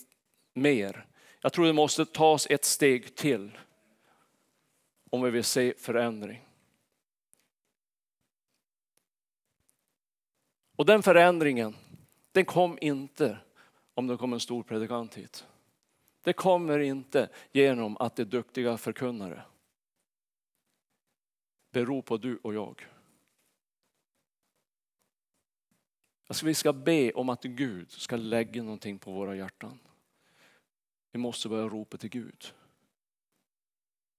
mer. 0.55 1.07
Jag 1.41 1.52
tror 1.52 1.67
det 1.67 1.73
måste 1.73 2.07
tas 2.07 2.47
ett 2.50 2.64
steg 2.64 3.14
till 3.14 3.59
om 5.11 5.23
vi 5.23 5.31
vill 5.31 5.45
se 5.45 5.75
förändring. 5.79 6.49
Och 10.76 10.87
den 10.87 11.02
förändringen, 11.02 11.76
den 12.33 12.45
kom 12.45 12.79
inte 12.81 13.38
om 13.95 14.07
det 14.07 14.17
kom 14.17 14.33
en 14.33 14.41
stor 14.41 14.62
predikant 14.62 15.14
hit. 15.14 15.47
Det 16.23 16.33
kommer 16.33 16.79
inte 16.79 17.29
genom 17.52 17.97
att 17.97 18.17
det 18.17 18.23
är 18.23 18.26
duktiga 18.26 18.76
förkunnare. 18.76 19.43
Det 21.71 21.81
beror 21.81 22.02
på 22.02 22.17
du 22.17 22.37
och 22.37 22.55
jag. 22.55 22.92
Alltså 26.33 26.47
vi 26.47 26.55
ska 26.55 26.73
be 26.73 27.12
om 27.12 27.29
att 27.29 27.43
Gud 27.43 27.91
ska 27.91 28.17
lägga 28.17 28.62
någonting 28.62 28.99
på 28.99 29.12
våra 29.12 29.37
hjärtan. 29.37 29.79
Vi 31.11 31.19
måste 31.19 31.49
börja 31.49 31.69
ropa 31.69 31.97
till 31.97 32.11
Gud. 32.11 32.55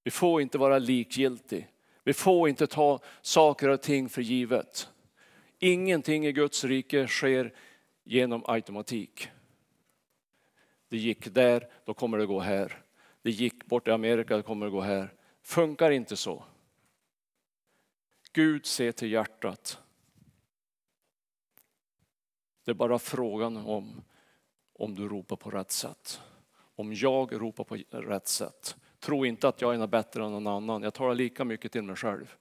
Vi 0.04 0.10
får 0.10 0.42
inte 0.42 0.58
vara 0.58 0.78
likgiltiga. 0.78 1.64
Vi 2.04 2.12
får 2.12 2.48
inte 2.48 2.66
ta 2.66 3.00
saker 3.22 3.68
och 3.68 3.82
ting 3.82 4.08
för 4.08 4.22
givet. 4.22 4.88
Ingenting 5.58 6.26
i 6.26 6.32
Guds 6.32 6.64
rike 6.64 7.06
sker 7.06 7.54
genom 8.04 8.42
automatik. 8.46 9.28
Det 10.88 10.96
gick 10.96 11.34
där, 11.34 11.68
då 11.84 11.94
kommer 11.94 12.18
det 12.18 12.26
gå 12.26 12.40
här. 12.40 12.82
det 13.22 13.30
gick 13.30 13.66
bort 13.66 13.88
i 13.88 13.90
Amerika, 13.90 14.36
då 14.36 14.42
kommer 14.42 14.66
det 14.66 14.72
gå 14.72 14.80
här. 14.80 15.14
Funkar 15.42 15.90
inte 15.90 16.16
så. 16.16 16.44
Gud 18.32 18.66
ser 18.66 18.92
till 18.92 19.12
hjärtat. 19.12 19.80
Det 22.64 22.70
är 22.70 22.74
bara 22.74 22.98
frågan 22.98 23.56
om 23.56 24.02
om 24.78 24.94
du 24.94 25.08
ropar 25.08 25.36
på 25.36 25.50
rätt 25.50 25.70
sätt. 25.70 26.20
Om 26.76 26.94
jag 26.94 27.42
ropar 27.42 27.64
på 27.64 27.76
rätt 27.90 28.28
sätt. 28.28 28.76
Tro 29.00 29.26
inte 29.26 29.48
att 29.48 29.60
jag 29.60 29.74
är 29.74 29.78
något 29.78 29.90
bättre 29.90 30.24
än 30.24 30.32
någon 30.32 30.46
annan. 30.46 30.82
Jag 30.82 30.94
talar 30.94 31.14
lika 31.14 31.44
mycket 31.44 31.72
till 31.72 31.82
mig 31.82 31.96
själv. 31.96 32.34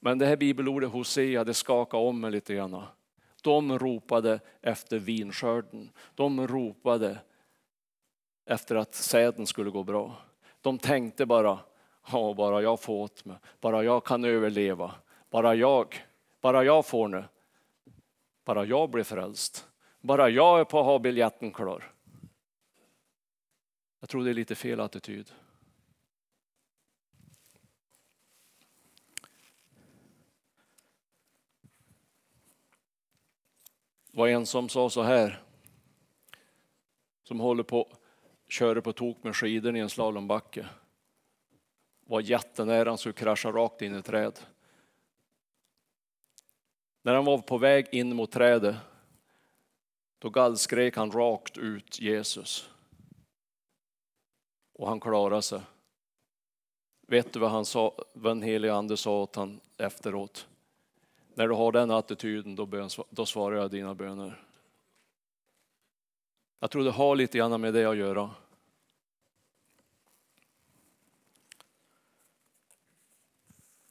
Men 0.00 0.18
det 0.18 0.26
här 0.26 0.36
bibelordet 0.36 0.90
Hosea, 0.90 1.44
det 1.44 1.54
skakade 1.54 2.02
om 2.02 2.20
mig 2.20 2.30
lite 2.30 2.54
grann. 2.54 2.82
De 3.42 3.78
ropade 3.78 4.40
efter 4.60 4.98
vinskörden. 4.98 5.90
De 6.14 6.46
ropade 6.46 7.18
efter 8.46 8.76
att 8.76 8.94
säden 8.94 9.46
skulle 9.46 9.70
gå 9.70 9.82
bra. 9.82 10.16
De 10.60 10.78
tänkte 10.78 11.26
bara, 11.26 11.58
ja, 12.12 12.34
bara 12.36 12.62
jag 12.62 12.80
får 12.80 12.94
åt 12.94 13.24
mig, 13.24 13.36
bara 13.60 13.84
jag 13.84 14.04
kan 14.04 14.24
överleva, 14.24 14.94
bara 15.30 15.54
jag, 15.54 15.96
bara 16.40 16.64
jag 16.64 16.86
får 16.86 17.08
nu, 17.08 17.24
bara 18.44 18.64
jag 18.64 18.90
blir 18.90 19.04
frälst, 19.04 19.68
bara 20.00 20.28
jag 20.28 20.60
är 20.60 20.64
på 20.64 20.78
att 20.78 20.84
ha 20.84 20.98
biljetten 20.98 21.52
klar. 21.52 21.92
Jag 24.00 24.08
tror 24.08 24.24
det 24.24 24.30
är 24.30 24.34
lite 24.34 24.54
fel 24.54 24.80
attityd. 24.80 25.32
Det 34.10 34.18
var 34.18 34.28
en 34.28 34.46
som 34.46 34.68
sa 34.68 34.90
så 34.90 35.02
här, 35.02 35.42
som 37.22 37.40
håller 37.40 37.62
på 37.62 37.96
köra 38.48 38.82
på 38.82 38.92
tok 38.92 39.24
med 39.24 39.36
skidor 39.36 39.76
i 39.76 39.80
en 39.80 39.90
slalombacke. 39.90 40.66
Var 42.06 42.20
jättenära, 42.20 42.88
han 42.88 42.98
skulle 42.98 43.12
krascha 43.12 43.52
rakt 43.52 43.82
in 43.82 43.94
i 43.94 43.98
ett 43.98 44.04
träd. 44.04 44.38
När 47.04 47.14
han 47.14 47.24
var 47.24 47.38
på 47.38 47.58
väg 47.58 47.88
in 47.92 48.16
mot 48.16 48.30
trädet, 48.30 48.76
då 50.18 50.30
gallskrek 50.30 50.96
han 50.96 51.10
rakt 51.10 51.58
ut 51.58 52.00
Jesus. 52.00 52.70
Och 54.72 54.88
han 54.88 55.00
klarade 55.00 55.42
sig. 55.42 55.60
Vet 57.06 57.32
du 57.32 57.38
vad 57.38 57.50
han 57.50 57.64
sa, 57.64 57.94
vad 58.12 58.30
den 58.30 58.42
helige 58.42 58.74
ande 58.74 58.96
sa 58.96 59.22
åt 59.22 59.36
han 59.36 59.60
efteråt? 59.76 60.48
När 61.34 61.48
du 61.48 61.54
har 61.54 61.72
den 61.72 61.90
attityden, 61.90 62.56
då, 62.56 62.66
bön, 62.66 62.90
då 63.10 63.26
svarar 63.26 63.56
jag 63.56 63.70
dina 63.70 63.94
böner. 63.94 64.42
Jag 66.60 66.70
tror 66.70 66.84
det 66.84 66.90
har 66.90 67.16
lite 67.16 67.38
grann 67.38 67.60
med 67.60 67.74
det 67.74 67.84
att 67.84 67.96
göra. 67.96 68.30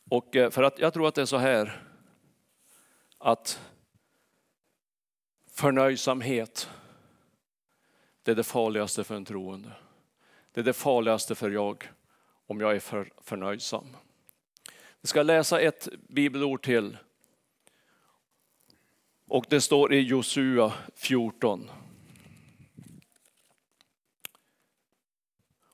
Och 0.10 0.36
eh, 0.36 0.50
för 0.50 0.63
att 0.63 0.79
jag 0.79 0.93
tror 0.93 1.08
att 1.08 1.15
det 1.15 1.22
är 1.22 1.25
så 1.25 1.38
här 1.38 1.92
att 3.24 3.60
förnöjsamhet, 5.48 6.70
det 8.24 8.32
är 8.32 8.36
det 8.36 8.44
farligaste 8.44 9.03
för 9.03 9.15
en 9.15 9.25
troende. 9.25 9.72
Det 10.51 10.60
är 10.60 10.63
det 10.63 10.74
farligaste 10.74 11.36
för 11.36 11.50
jag 11.51 11.89
om 12.48 12.60
jag 12.60 12.75
är 12.75 12.80
för 12.80 13.13
förnöjsam. 13.22 13.88
Vi 15.01 15.08
ska 15.08 15.24
läsa 15.24 15.62
ett 15.62 15.88
bibelord 16.10 16.63
till. 16.63 16.98
Och 19.27 19.46
det 19.50 19.62
står 19.62 19.94
i 19.94 20.00
Josua 20.00 20.74
14. 20.96 21.70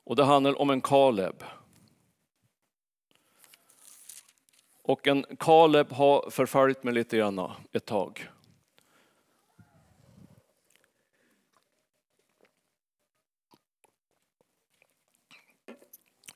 Och 0.03 0.15
det 0.15 0.23
handlar 0.23 0.61
om 0.61 0.69
en 0.69 0.81
Kaleb. 0.81 1.43
Och 4.89 5.07
en 5.07 5.25
Kaleb 5.39 5.91
har 5.91 6.29
förföljt 6.29 6.83
mig 6.83 6.93
lite 6.93 7.17
grann 7.17 7.51
ett 7.71 7.85
tag. 7.85 8.29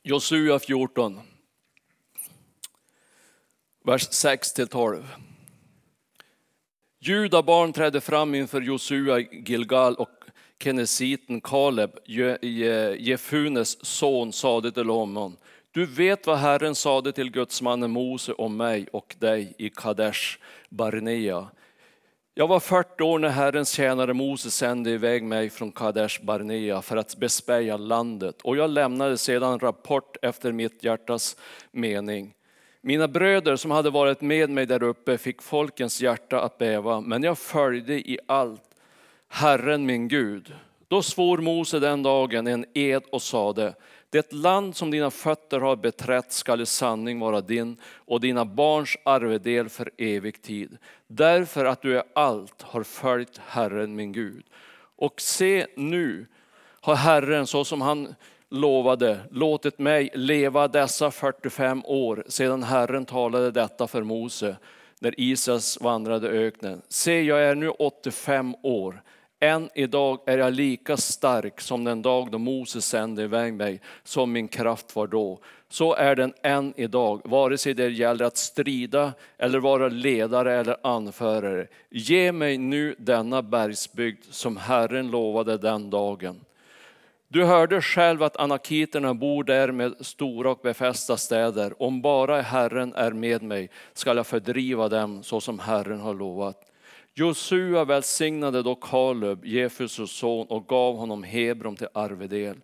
Josua 0.04 0.60
14, 0.60 1.20
vers 3.86 4.08
6 4.12 4.54
till 4.54 4.68
12. 4.68 5.16
Judabarn 7.00 7.74
trädde 7.74 8.02
fram 8.02 8.36
inför 8.36 8.62
Josua 8.62 9.20
Gilgal 9.20 9.96
och 9.96 10.24
kenesiten 10.60 11.42
Kaleb, 11.42 11.92
Jefunes 12.98 13.86
son, 13.86 14.34
sade 14.34 14.72
till 14.72 14.90
honom, 14.90 15.38
du 15.74 15.86
vet 15.86 16.28
vad 16.28 16.38
Herren 16.38 16.76
sade 16.76 17.12
till 17.12 17.32
gudsmannen 17.32 17.92
Mose 17.92 18.34
om 18.34 18.58
mig 18.58 18.88
och 18.92 19.16
dig 19.20 19.56
i 19.58 19.70
Kadesh 19.70 20.38
Barnea. 20.70 21.48
Jag 22.34 22.48
var 22.48 22.60
40 22.60 23.04
år 23.04 23.20
när 23.20 23.30
Herrens 23.30 23.72
tjänare 23.72 24.14
Mose 24.14 24.52
sände 24.52 24.90
iväg 24.90 25.24
mig 25.24 25.50
från 25.50 25.72
Kadesh 25.72 26.26
Barnea 26.26 26.82
för 26.82 26.98
att 26.98 27.18
bespeja 27.18 27.78
landet 27.78 28.42
och 28.42 28.58
jag 28.58 28.70
lämnade 28.70 29.18
sedan 29.18 29.60
rapport 29.60 30.18
efter 30.22 30.52
mitt 30.52 30.84
hjärtas 30.84 31.38
mening. 31.72 32.34
Mina 32.82 33.08
bröder 33.08 33.56
som 33.56 33.72
hade 33.72 33.90
varit 33.90 34.22
med 34.22 34.50
mig 34.50 34.66
där 34.66 34.84
uppe 34.84 35.18
fick 35.18 35.42
folkens 35.42 36.02
hjärta 36.02 36.42
att 36.42 36.58
bäva, 36.58 37.02
men 37.02 37.24
jag 37.24 37.38
följde 37.38 37.94
i 37.94 38.20
allt 38.26 38.76
Herren 39.28 39.86
min 39.86 40.08
Gud. 40.08 40.54
Då 40.88 41.02
svor 41.02 41.38
Mose 41.38 41.80
den 41.80 42.04
dagen 42.04 42.48
en 42.48 42.66
ed 42.74 43.04
och 43.12 43.22
sade, 43.22 43.74
det 44.14 44.34
land 44.34 44.76
som 44.76 44.92
dina 44.92 45.12
fötter 45.12 45.60
har 45.60 45.76
beträtt 45.76 46.32
skall 46.32 46.62
i 46.62 46.66
sanning 46.66 47.20
vara 47.20 47.42
din 47.42 47.78
och 47.96 48.22
dina 48.22 48.46
barns 48.46 48.98
arvedel 49.04 49.70
för 49.70 49.92
evig 49.98 50.42
tid. 50.42 50.78
Därför 51.08 51.66
att 51.66 51.82
du 51.82 51.98
är 51.98 52.04
allt 52.16 52.62
har 52.62 52.84
följt 52.84 53.42
Herren 53.48 53.96
min 53.96 54.12
Gud. 54.12 54.44
Och 54.96 55.22
se 55.22 55.68
nu 55.76 56.26
har 56.82 56.96
Herren 56.96 57.48
så 57.48 57.66
som 57.66 57.82
han 57.82 58.16
lovade 58.50 59.20
låtit 59.32 59.80
mig 59.80 60.10
leva 60.14 60.68
dessa 60.68 61.12
45 61.12 61.86
år 61.86 62.24
sedan 62.28 62.64
Herren 62.64 63.06
talade 63.06 63.52
detta 63.52 63.88
för 63.88 64.04
Mose 64.04 64.56
när 65.00 65.20
Isas 65.20 65.82
vandrade 65.82 66.30
öknen. 66.30 66.82
Se, 66.90 67.22
jag 67.22 67.44
är 67.44 67.56
nu 67.56 67.70
85 67.70 68.56
år. 68.64 69.04
Än 69.44 69.70
idag 69.74 70.20
är 70.26 70.38
jag 70.38 70.54
lika 70.54 70.98
stark 70.98 71.62
som 71.62 71.84
den 71.84 72.02
dag 72.02 72.32
då 72.32 72.38
Moses 72.38 72.86
sände 72.86 73.24
iväg 73.24 73.54
mig, 73.54 73.82
som 74.04 74.32
min 74.32 74.48
kraft 74.48 74.96
var 74.96 75.08
då. 75.08 75.40
Så 75.70 75.96
är 75.96 76.16
den 76.16 76.34
än 76.44 76.74
idag, 76.78 77.22
vare 77.24 77.58
sig 77.58 77.74
det 77.74 77.90
gäller 77.90 78.26
att 78.26 78.38
strida 78.38 79.14
eller 79.38 79.60
vara 79.60 79.88
ledare 79.88 80.60
eller 80.60 80.78
anförare. 80.84 81.68
Ge 81.90 82.32
mig 82.32 82.58
nu 82.58 82.96
denna 82.98 83.42
bergsbygd 83.42 84.24
som 84.30 84.58
Herren 84.58 85.12
lovade 85.12 85.58
den 85.58 85.90
dagen. 85.90 86.42
Du 87.28 87.44
hörde 87.44 87.82
själv 87.82 88.24
att 88.24 88.38
anakiterna 88.38 89.14
bor 89.14 89.44
där 89.44 89.72
med 89.72 89.94
stora 90.00 90.52
och 90.52 90.60
befästa 90.64 91.18
städer. 91.18 91.84
Om 91.84 92.02
bara 92.02 92.42
Herren 92.42 92.94
är 92.94 93.12
med 93.12 93.44
mig 93.44 93.70
skall 93.94 94.18
jag 94.18 94.28
fördriva 94.28 94.90
dem 94.90 95.24
så 95.24 95.42
som 95.42 95.60
Herren 95.60 96.00
har 96.00 96.14
lovat. 96.14 96.73
Josua 97.16 97.86
välsignade 97.86 98.64
då 98.64 98.76
Kaleb, 98.76 99.46
Jefus 99.46 100.12
son, 100.12 100.48
och 100.48 100.68
gav 100.68 100.96
honom 100.98 101.24
Hebron 101.24 101.76
till 101.76 101.88
arvedel. 101.94 102.58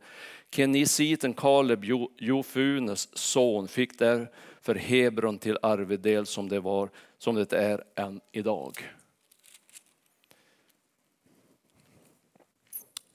Kenisiten 0.51 1.33
Kaleb, 1.33 1.85
Jofunes 2.17 3.17
son, 3.17 3.67
fick 3.67 3.99
därför 3.99 4.75
Hebron 4.75 5.37
till 5.37 5.57
arvedel 5.61 6.25
som 6.25 6.49
det, 6.49 6.59
var, 6.59 6.89
som 7.17 7.35
det 7.35 7.53
är 7.53 7.83
än 7.95 8.21
idag. 8.31 8.73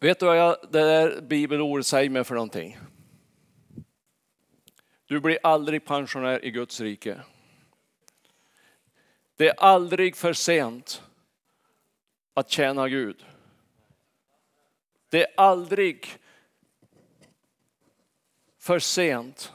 Vet 0.01 0.21
du 0.21 0.27
vad 0.27 0.39
jag, 0.39 0.57
det 0.63 0.81
där 0.81 1.21
bibelordet 1.21 1.87
säger 1.87 2.11
mig 2.11 2.25
för 2.25 2.35
någonting? 2.35 2.79
Du 5.07 5.21
blir 5.21 5.39
aldrig 5.43 5.85
pensionär 5.85 6.45
i 6.45 6.51
Guds 6.51 6.81
rike. 6.81 7.21
Det 9.37 9.49
är 9.49 9.55
aldrig 9.61 10.17
för 10.17 10.33
sent 10.33 11.03
att 12.35 12.51
tjäna 12.51 12.89
Gud. 12.89 13.27
Det 15.11 15.23
är 15.23 15.35
aldrig 15.37 16.19
för 18.59 18.79
sent 18.79 19.53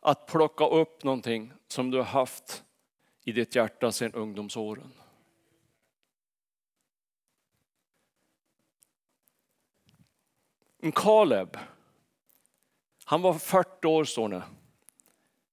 att 0.00 0.26
plocka 0.26 0.66
upp 0.66 1.04
någonting 1.04 1.52
som 1.68 1.90
du 1.90 1.98
har 1.98 2.04
haft 2.04 2.64
i 3.24 3.32
ditt 3.32 3.54
hjärta 3.54 3.92
sedan 3.92 4.12
ungdomsåren. 4.12 4.92
En 10.82 10.92
Kaleb, 10.92 11.56
han 13.04 13.22
var 13.22 13.34
40 13.34 13.86
år 13.86 14.04
står 14.04 14.28
det, 14.28 14.42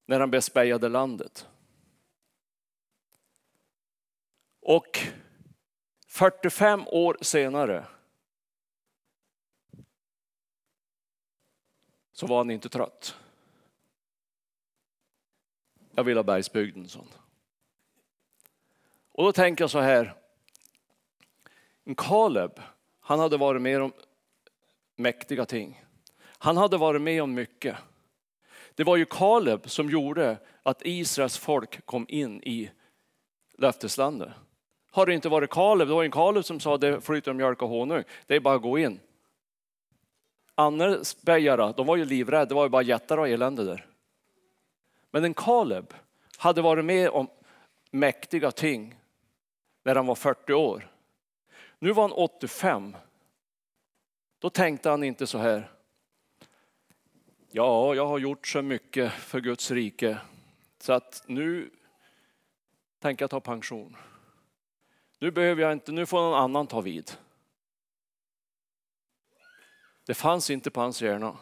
när 0.06 0.20
han 0.20 0.32
bespejade 0.32 0.90
landet. 0.90 1.48
Och 4.60 5.00
45 6.18 6.88
år 6.88 7.18
senare 7.22 7.86
så 12.12 12.28
var 12.28 12.38
han 12.38 12.52
inte 12.52 12.70
trött. 12.70 13.16
Jag 15.92 16.04
vill 16.04 16.18
ha 16.18 16.24
bergsbygden, 16.24 16.90
sån. 16.90 17.08
Och 19.12 19.24
då 19.24 19.32
tänker 19.32 19.64
jag 19.64 19.72
så 19.72 19.80
här. 19.80 20.14
En 21.84 21.96
Kaleb, 21.96 22.62
han 23.00 23.20
hade 23.20 23.38
varit 23.38 23.62
med 23.62 23.82
om 23.82 23.94
mäktiga 24.96 25.46
ting. 25.46 25.84
Han 26.22 26.58
hade 26.58 26.78
varit 26.78 27.02
med 27.02 27.24
om 27.24 27.34
mycket. 27.34 27.78
Det 28.76 28.84
var 28.84 28.98
ju 28.98 29.06
Kaleb 29.06 29.70
som 29.70 29.90
gjorde 29.90 30.38
att 30.64 30.82
Israels 30.86 31.38
folk 31.38 31.86
kom 31.86 32.06
in 32.10 32.44
i 32.44 32.72
löfteslandet. 33.58 34.34
Har 34.92 35.06
det 35.06 35.14
inte 35.14 35.30
varit 35.30 35.50
Kaleb, 35.50 35.88
det 35.88 35.94
var 35.94 36.04
en 36.04 36.12
Kaleb 36.12 36.46
som 36.46 36.60
sa 36.60 36.78
det 36.78 37.02
flyter 37.02 37.34
mjölk 37.34 37.62
och 37.62 37.70
honung, 37.70 38.04
det 38.28 38.36
är 38.36 38.40
bara 38.40 38.56
att 38.56 38.62
gå 38.62 38.80
in. 38.80 39.00
Annars, 40.56 41.22
bejare, 41.22 41.74
de 41.78 41.88
var 41.88 41.96
ju 41.96 42.06
livrädda, 42.06 42.46
det 42.46 42.56
var 42.56 42.64
ju 42.64 42.70
bara 42.70 42.82
jättar 42.82 43.18
och 43.18 43.30
elände 43.30 43.64
där. 43.64 43.86
Men 45.12 45.24
en 45.24 45.34
Kaleb 45.34 45.94
hade 46.38 46.62
varit 46.62 46.86
med 46.86 47.10
om 47.10 47.28
mäktiga 47.92 48.52
ting 48.52 49.00
när 49.84 49.96
han 49.96 50.06
var 50.06 50.16
40 50.16 50.54
år. 50.54 50.92
Nu 51.80 51.92
var 51.92 52.04
han 52.04 52.12
85. 52.12 52.96
Då 54.40 54.50
tänkte 54.50 54.90
han 54.90 55.04
inte 55.04 55.28
så 55.28 55.38
här. 55.38 55.72
Ja, 57.52 57.96
jag 57.96 58.08
har 58.08 58.20
gjort 58.20 58.48
så 58.48 58.62
mycket 58.62 59.12
för 59.12 59.40
Guds 59.40 59.72
rike 59.72 60.18
så 60.80 60.94
att 60.94 61.24
nu 61.28 61.70
tänker 63.00 63.24
jag 63.24 63.30
ta 63.30 63.40
pension. 63.40 63.96
Nu 65.20 65.32
behöver 65.32 65.62
jag 65.62 65.72
inte, 65.72 65.92
nu 65.92 66.06
får 66.06 66.22
någon 66.22 66.40
annan 66.40 66.68
ta 66.68 66.82
vid. 66.82 67.12
Det 70.06 70.14
fanns 70.14 70.50
inte 70.50 70.72
på 70.72 70.82
hans 70.82 71.02
hjärna. 71.02 71.38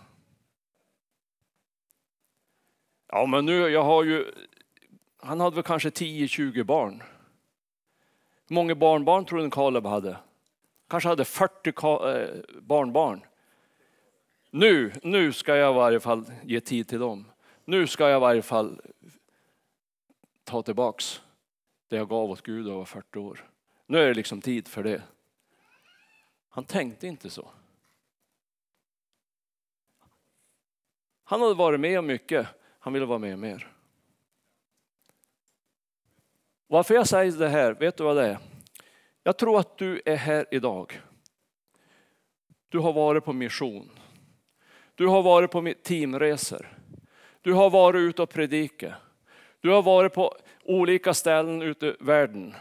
Ja, 3.08 3.26
men 3.26 3.46
nu, 3.46 3.54
jag 3.54 3.84
har 3.84 4.04
ju, 4.04 4.32
han 5.18 5.40
hade 5.40 5.56
väl 5.56 5.64
kanske 5.64 5.90
10-20 5.90 6.64
barn. 6.64 7.04
Hur 8.48 8.54
många 8.54 8.76
barnbarn 8.76 9.26
tror 9.26 9.40
du 9.40 9.50
Kaleb 9.50 9.86
hade? 9.86 10.18
Kanske 10.88 11.10
hade 11.10 11.26
40 11.26 11.70
eh, 11.70 12.42
barnbarn. 12.62 13.26
Nu, 14.52 14.94
nu 15.04 15.34
ska 15.34 15.56
jag 15.56 15.74
i 15.74 15.76
varje 15.76 16.00
fall 16.00 16.26
ge 16.44 16.60
tid 16.62 16.88
till 16.88 17.00
dem. 17.00 17.26
Nu 17.66 17.88
ska 17.88 18.10
jag 18.10 18.20
i 18.20 18.22
varje 18.22 18.42
fall 18.42 18.82
ta 20.44 20.62
tillbaks 20.62 21.22
det 21.88 21.96
jag 21.96 22.10
gav 22.10 22.32
åt 22.32 22.42
Gud 22.42 22.66
när 22.66 22.72
jag 22.72 22.78
var 22.78 22.86
40 22.86 23.20
år. 23.20 23.50
Nu 23.86 23.98
är 23.98 24.08
det 24.08 24.14
liksom 24.14 24.42
tid 24.42 24.68
för 24.68 24.84
det. 24.84 25.02
Han 26.50 26.66
tänkte 26.66 27.08
inte 27.08 27.30
så. 27.30 27.52
Han 31.24 31.42
hade 31.42 31.54
varit 31.54 31.80
med 31.80 32.00
om 32.00 32.06
mycket, 32.06 32.48
han 32.80 32.94
ville 32.94 33.06
vara 33.06 33.20
med 33.20 33.34
om 33.34 33.40
mer. 33.40 33.72
Varför 36.68 36.94
jag 36.94 37.08
säger 37.08 37.32
det 37.32 37.50
här, 37.50 37.74
vet 37.74 37.98
du 37.98 38.04
vad 38.04 38.16
det 38.16 38.28
är? 38.28 38.38
Jag 39.24 39.38
tror 39.38 39.60
att 39.60 39.78
du 39.78 40.02
är 40.06 40.16
här 40.16 40.46
idag. 40.52 41.02
Du 42.70 42.80
har 42.80 42.94
varit 42.94 43.26
på 43.26 43.34
mission. 43.34 43.92
Du 44.96 45.08
har 45.08 45.22
varit 45.22 45.52
på 45.52 45.74
teamresor. 45.84 46.78
Du 47.42 47.54
har 47.54 47.70
varit 47.70 48.00
ute 48.00 48.22
och 48.22 48.30
predikat. 48.30 48.94
Du 49.60 49.70
har 49.70 49.82
varit 49.82 50.14
på 50.14 50.38
olika 50.64 51.14
ställen 51.14 51.62
ute 51.62 51.86
i 51.86 51.96
världen. 52.00 52.56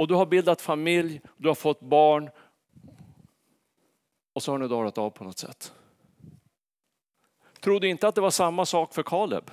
Och 0.00 0.08
du 0.08 0.14
har 0.14 0.26
bildat 0.26 0.60
familj, 0.60 1.20
du 1.36 1.48
har 1.48 1.54
fått 1.54 1.80
barn. 1.80 2.30
Och 4.32 4.42
så 4.42 4.52
har 4.52 4.58
ni 4.58 4.68
dalat 4.68 4.98
av 4.98 5.10
på 5.10 5.24
något 5.24 5.38
sätt. 5.38 5.74
Tror 7.60 7.80
du 7.80 7.88
inte 7.88 8.08
att 8.08 8.14
det 8.14 8.20
var 8.20 8.30
samma 8.30 8.66
sak 8.66 8.94
för 8.94 9.02
Kaleb? 9.02 9.50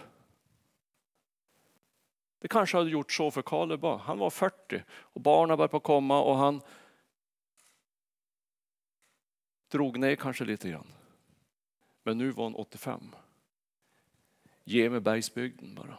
Det 2.39 2.47
kanske 2.47 2.77
hade 2.77 2.89
gjort 2.89 3.11
så 3.11 3.31
för 3.31 3.41
Kaleb 3.41 3.83
Han 3.83 4.19
var 4.19 4.29
40 4.29 4.83
och 4.89 5.21
barnen 5.21 5.57
började 5.57 5.71
på 5.71 5.79
komma 5.79 6.21
och 6.21 6.35
han 6.35 6.61
drog 9.71 9.99
ner 9.99 10.15
kanske 10.15 10.45
lite 10.45 10.69
grann. 10.69 10.87
Men 12.03 12.17
nu 12.17 12.31
var 12.31 12.43
han 12.43 12.55
85. 12.55 13.15
Ge 14.63 14.89
mig 14.89 14.99
bergsbygden 14.99 15.75
bara. 15.75 15.97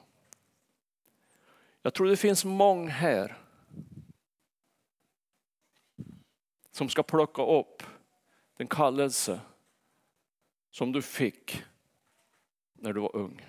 Jag 1.82 1.94
tror 1.94 2.06
det 2.06 2.16
finns 2.16 2.44
många 2.44 2.90
här 2.90 3.38
som 6.78 6.88
ska 6.88 7.02
plocka 7.02 7.42
upp 7.42 7.82
den 8.56 8.66
kallelse 8.66 9.40
som 10.70 10.92
du 10.92 11.02
fick 11.02 11.62
när 12.72 12.92
du 12.92 13.00
var 13.00 13.16
ung. 13.16 13.46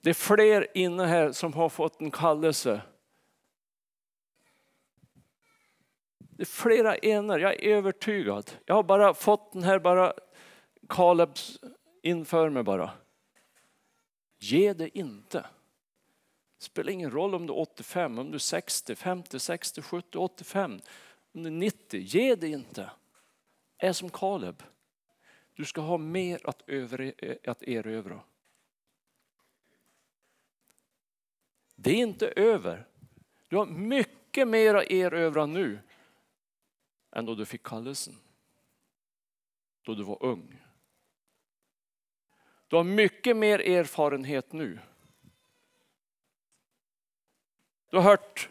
Det 0.00 0.10
är 0.10 0.14
fler 0.14 0.76
inne 0.76 1.04
här 1.04 1.32
som 1.32 1.52
har 1.52 1.68
fått 1.68 2.00
en 2.00 2.10
kallelse. 2.10 2.82
Det 6.18 6.42
är 6.42 6.46
flera 6.46 6.96
ener, 6.96 7.38
jag 7.38 7.54
är 7.54 7.76
övertygad. 7.76 8.50
Jag 8.64 8.74
har 8.74 8.82
bara 8.82 9.14
fått 9.14 9.52
den 9.52 9.62
här 9.62 9.78
bara 9.78 10.12
Kalebs 10.88 11.60
inför 12.02 12.48
mig 12.48 12.62
bara. 12.62 12.90
Ge 14.38 14.72
det 14.72 14.98
inte. 14.98 15.46
Det 16.60 16.64
spelar 16.64 16.92
ingen 16.92 17.10
roll 17.10 17.34
om 17.34 17.46
du 17.46 17.52
är 17.52 17.58
85, 17.58 18.18
om 18.18 18.30
du 18.30 18.34
är 18.34 18.38
60, 18.38 18.96
50, 18.96 19.38
60, 19.38 19.82
70, 19.82 20.18
85, 20.18 20.80
om 21.32 21.42
du 21.42 21.48
är 21.48 21.50
90. 21.50 22.00
Ge 22.00 22.34
dig 22.34 22.52
inte. 22.52 22.90
Är 23.78 23.92
som 23.92 24.10
Kaleb. 24.10 24.62
Du 25.54 25.64
ska 25.64 25.80
ha 25.80 25.98
mer 25.98 26.40
att, 26.44 26.62
över, 26.66 27.14
att 27.44 27.62
erövra. 27.62 28.20
Det 31.76 31.90
är 31.90 31.96
inte 31.96 32.28
över. 32.28 32.86
Du 33.48 33.56
har 33.56 33.66
mycket 33.66 34.48
mer 34.48 34.74
att 34.74 34.90
erövra 34.90 35.46
nu 35.46 35.78
än 37.12 37.26
då 37.26 37.34
du 37.34 37.46
fick 37.46 37.62
kallelsen. 37.62 38.16
Då 39.82 39.94
du 39.94 40.02
var 40.02 40.22
ung. 40.22 40.62
Du 42.68 42.76
har 42.76 42.84
mycket 42.84 43.36
mer 43.36 43.58
erfarenhet 43.58 44.52
nu. 44.52 44.78
Du 47.90 47.96
har 47.96 48.04
hört 48.04 48.48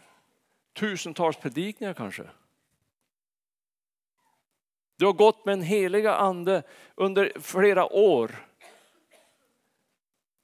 tusentals 0.72 1.36
predikningar 1.36 1.94
kanske. 1.94 2.30
Du 4.96 5.06
har 5.06 5.12
gått 5.12 5.44
med 5.44 5.52
en 5.52 5.62
heliga 5.62 6.14
ande 6.14 6.62
under 6.94 7.40
flera 7.40 7.92
år. 7.92 8.46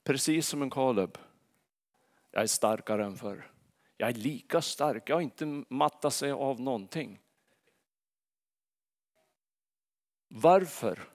Precis 0.05 0.49
som 0.49 0.63
en 0.63 0.71
Kaleb. 0.71 1.19
Jag 2.31 2.43
är 2.43 2.47
starkare 2.47 3.05
än 3.05 3.17
förr. 3.17 3.51
Jag 3.97 4.09
är 4.09 4.15
lika 4.15 4.63
stark, 4.63 5.11
jag 5.11 5.17
har 5.17 5.21
inte 5.21 5.65
mattat 5.69 6.15
sig 6.15 6.33
av 6.33 6.61
någonting. 6.61 7.21
Varför 10.29 11.09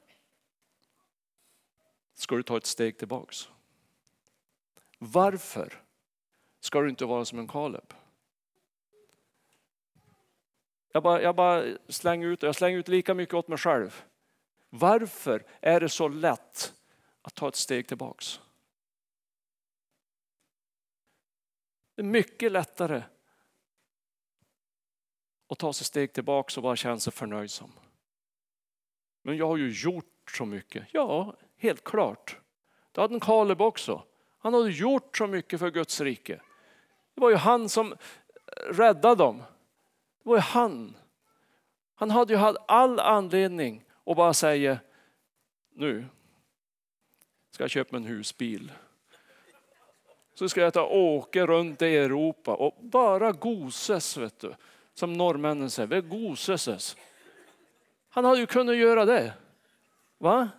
ska 2.13 2.35
du 2.35 2.43
ta 2.43 2.57
ett 2.57 2.65
steg 2.65 2.97
tillbaks? 2.97 3.49
Varför 4.97 5.83
ska 6.61 6.81
du 6.81 6.89
inte 6.89 7.05
vara 7.05 7.25
som 7.25 7.39
en 7.39 7.47
Kaleb? 7.47 7.93
Jag 10.93 11.03
bara, 11.03 11.21
jag 11.21 11.35
bara 11.35 11.77
slänger 11.87 12.27
ut 12.27 12.43
jag 12.43 12.55
slänger 12.55 12.77
ut 12.77 12.87
lika 12.87 13.13
mycket 13.13 13.35
åt 13.35 13.47
mig 13.47 13.57
själv. 13.57 14.03
Varför 14.69 15.45
är 15.59 15.79
det 15.79 15.89
så 15.89 16.07
lätt 16.07 16.73
att 17.21 17.35
ta 17.35 17.47
ett 17.47 17.55
steg 17.55 17.87
tillbaks? 17.87 18.39
Det 21.95 22.01
är 22.01 22.05
mycket 22.05 22.51
lättare 22.51 23.03
att 25.49 25.59
ta 25.59 25.73
sig 25.73 25.85
steg 25.85 26.13
tillbaka 26.13 26.59
och 26.59 26.63
bara 26.63 26.75
känna 26.75 26.99
sig 26.99 27.13
förnöjsam. 27.13 27.71
Men 29.21 29.37
jag 29.37 29.47
har 29.47 29.57
ju 29.57 29.71
gjort 29.71 30.31
så 30.37 30.45
mycket. 30.45 30.87
Ja, 30.91 31.37
helt 31.57 31.83
klart. 31.83 32.37
Det 32.91 33.01
hade 33.01 33.13
en 33.13 33.19
Kaleb 33.19 33.61
också. 33.61 34.03
Han 34.37 34.53
hade 34.53 34.71
gjort 34.71 35.17
så 35.17 35.27
mycket 35.27 35.59
för 35.59 35.71
Guds 35.71 36.01
rike. 36.01 36.41
Det 37.21 37.25
var 37.25 37.31
ju 37.31 37.37
han 37.37 37.69
som 37.69 37.95
räddade 38.69 39.15
dem. 39.15 39.37
Det 40.23 40.29
var 40.29 40.35
ju 40.35 40.41
han. 40.41 40.95
Han 41.95 42.11
hade 42.11 42.33
ju 42.33 42.39
haft 42.39 42.59
all 42.67 42.99
anledning 42.99 43.83
att 44.05 44.17
bara 44.17 44.33
säga 44.33 44.77
nu 45.73 46.05
ska 47.51 47.63
jag 47.63 47.71
köpa 47.71 47.97
en 47.97 48.03
husbil 48.03 48.71
så 50.33 50.49
ska 50.49 50.61
jag 50.61 50.73
ta 50.73 50.87
åka 50.87 51.45
runt 51.45 51.81
i 51.81 51.97
Europa 51.97 52.55
och 52.55 52.77
bara 52.79 53.31
goses, 53.31 54.17
vet 54.17 54.39
du. 54.39 54.53
Som 54.93 55.13
norrmännen 55.13 55.69
säger, 55.69 55.87
vi 55.87 56.01
goses. 56.01 56.95
Han 58.09 58.25
hade 58.25 58.39
ju 58.39 58.45
kunnat 58.45 58.75
göra 58.75 59.05
det. 59.05 59.33
Va? 60.17 60.49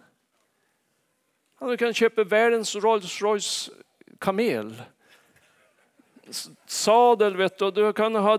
Han 1.55 1.69
hade 1.69 1.77
kunnat 1.77 1.97
köpa 1.97 2.25
världens 2.25 2.77
Rolls 2.77 3.23
Royce 3.23 3.71
kamel 4.19 4.83
sadel 6.67 7.37
vet 7.37 7.59
du, 7.59 7.65
och 7.65 7.75
du 7.75 7.93
kunde 7.93 8.19
ha 8.19 8.39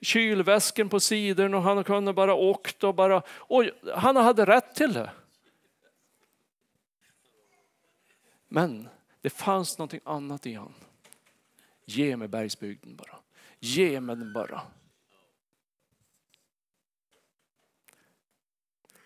kylväsken 0.00 0.88
på 0.88 1.00
sidan 1.00 1.54
och 1.54 1.62
han 1.62 1.84
kunde 1.84 2.12
bara 2.12 2.34
åkt 2.34 2.84
och 2.84 2.94
bara, 2.94 3.22
och 3.28 3.64
han 3.94 4.16
hade 4.16 4.46
rätt 4.46 4.74
till 4.74 4.92
det. 4.92 5.10
Men 8.48 8.88
det 9.20 9.30
fanns 9.30 9.78
någonting 9.78 10.00
annat 10.04 10.46
i 10.46 10.54
han. 10.54 10.74
Ge 11.84 12.16
mig 12.16 12.28
bergsbygden 12.28 12.96
bara. 12.96 13.16
Ge 13.58 14.00
mig 14.00 14.16
den 14.16 14.32
bara. 14.32 14.62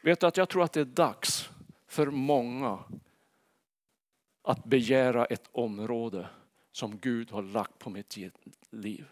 Vet 0.01 0.20
du 0.20 0.27
att 0.27 0.37
jag 0.37 0.49
tror 0.49 0.62
att 0.62 0.73
det 0.73 0.81
är 0.81 0.85
dags 0.85 1.51
för 1.87 2.07
många 2.07 2.79
att 4.42 4.64
begära 4.64 5.25
ett 5.25 5.49
område 5.53 6.29
som 6.76 6.98
Gud 6.98 7.30
har 7.30 7.42
lagt 7.42 7.78
på 7.78 7.90
mitt 7.90 8.16
liv. 8.70 9.06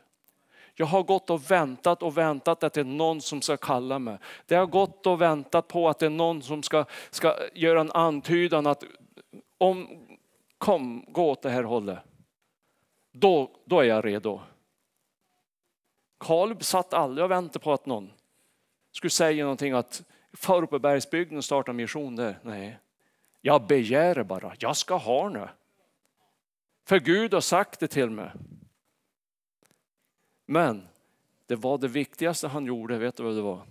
Jag 0.75 0.87
har 0.87 1.03
gått 1.03 1.31
och 1.31 1.51
väntat 1.51 2.03
och 2.03 2.19
väntat 2.19 2.65
att 2.65 2.73
det 2.73 2.81
är 2.81 2.85
någon 2.85 3.21
som 3.21 3.43
ska 3.43 3.57
kalla 3.57 3.99
mig. 3.99 4.19
Det 4.47 4.55
har 4.55 4.67
gått 4.67 5.07
och 5.07 5.21
väntat 5.21 5.69
på 5.69 5.89
att 5.89 5.99
det 5.99 6.07
är 6.07 6.11
någon 6.11 6.43
som 6.43 6.63
ska, 6.63 6.85
ska 7.11 7.37
göra 7.55 7.81
en 7.81 7.91
antydan 7.91 8.67
att 8.67 8.85
om, 9.59 10.07
kom, 10.59 11.05
gå 11.09 11.31
åt 11.31 11.43
det 11.43 11.51
här 11.51 11.63
hållet. 11.63 11.99
Då, 13.13 13.51
då 13.65 13.81
är 13.81 13.85
jag 13.85 14.05
redo. 14.05 14.41
Kalb 16.21 16.65
satt 16.65 16.95
aldrig 16.95 17.25
och 17.25 17.31
väntade 17.31 17.59
på 17.59 17.73
att 17.73 17.87
någon 17.87 18.13
skulle 18.93 19.11
säga 19.11 19.45
någonting 19.45 19.73
att 19.73 20.03
far 20.33 20.63
uppe 20.63 20.77
i 20.77 20.79
bergsbygden 20.79 21.39
och 21.39 21.45
starta 21.45 21.73
mission 21.73 22.17
där. 22.17 22.39
Nej, 22.43 22.79
jag 23.41 23.67
begär 23.67 24.23
bara, 24.23 24.53
jag 24.59 24.77
ska 24.77 24.97
ha 24.97 25.29
nu. 25.29 25.49
För 26.85 27.01
Gud 27.01 27.35
har 27.35 27.41
sagt 27.41 27.81
det 27.81 27.89
till 27.89 28.11
mig. 28.11 28.33
Men 30.47 30.89
det 31.47 31.57
var 31.57 31.79
det 31.79 31.89
viktigaste 31.89 32.49
han 32.49 32.67
gjorde, 32.67 32.99
vet 32.99 33.17
du 33.17 33.23
vad 33.23 33.35
det 33.35 33.43
var? 33.43 33.67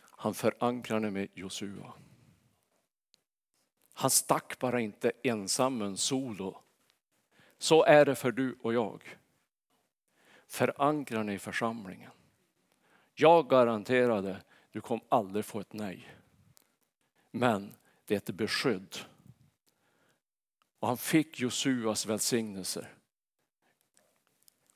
Han 0.00 0.34
förankrade 0.34 1.10
med 1.10 1.28
Josua. 1.34 1.92
Han 3.94 4.10
stack 4.10 4.58
bara 4.58 4.80
inte 4.80 5.12
ensam 5.22 5.82
en 5.82 5.96
solo. 5.96 6.58
Så 7.58 7.84
är 7.84 8.04
det 8.04 8.14
för 8.14 8.32
du 8.32 8.58
och 8.62 8.74
jag. 8.74 9.18
Förankra 10.46 11.24
dig 11.24 11.34
i 11.34 11.38
församlingen. 11.38 12.10
Jag 13.14 13.48
garanterade, 13.48 14.42
du 14.72 14.80
kommer 14.80 15.04
aldrig 15.08 15.44
få 15.44 15.60
ett 15.60 15.72
nej. 15.72 16.14
Men 17.30 17.74
det 18.04 18.14
är 18.14 18.18
ett 18.18 18.30
beskydd. 18.30 18.96
Och 20.80 20.88
han 20.88 20.98
fick 20.98 21.40
Josuas 21.40 22.06
välsignelser. 22.06 22.94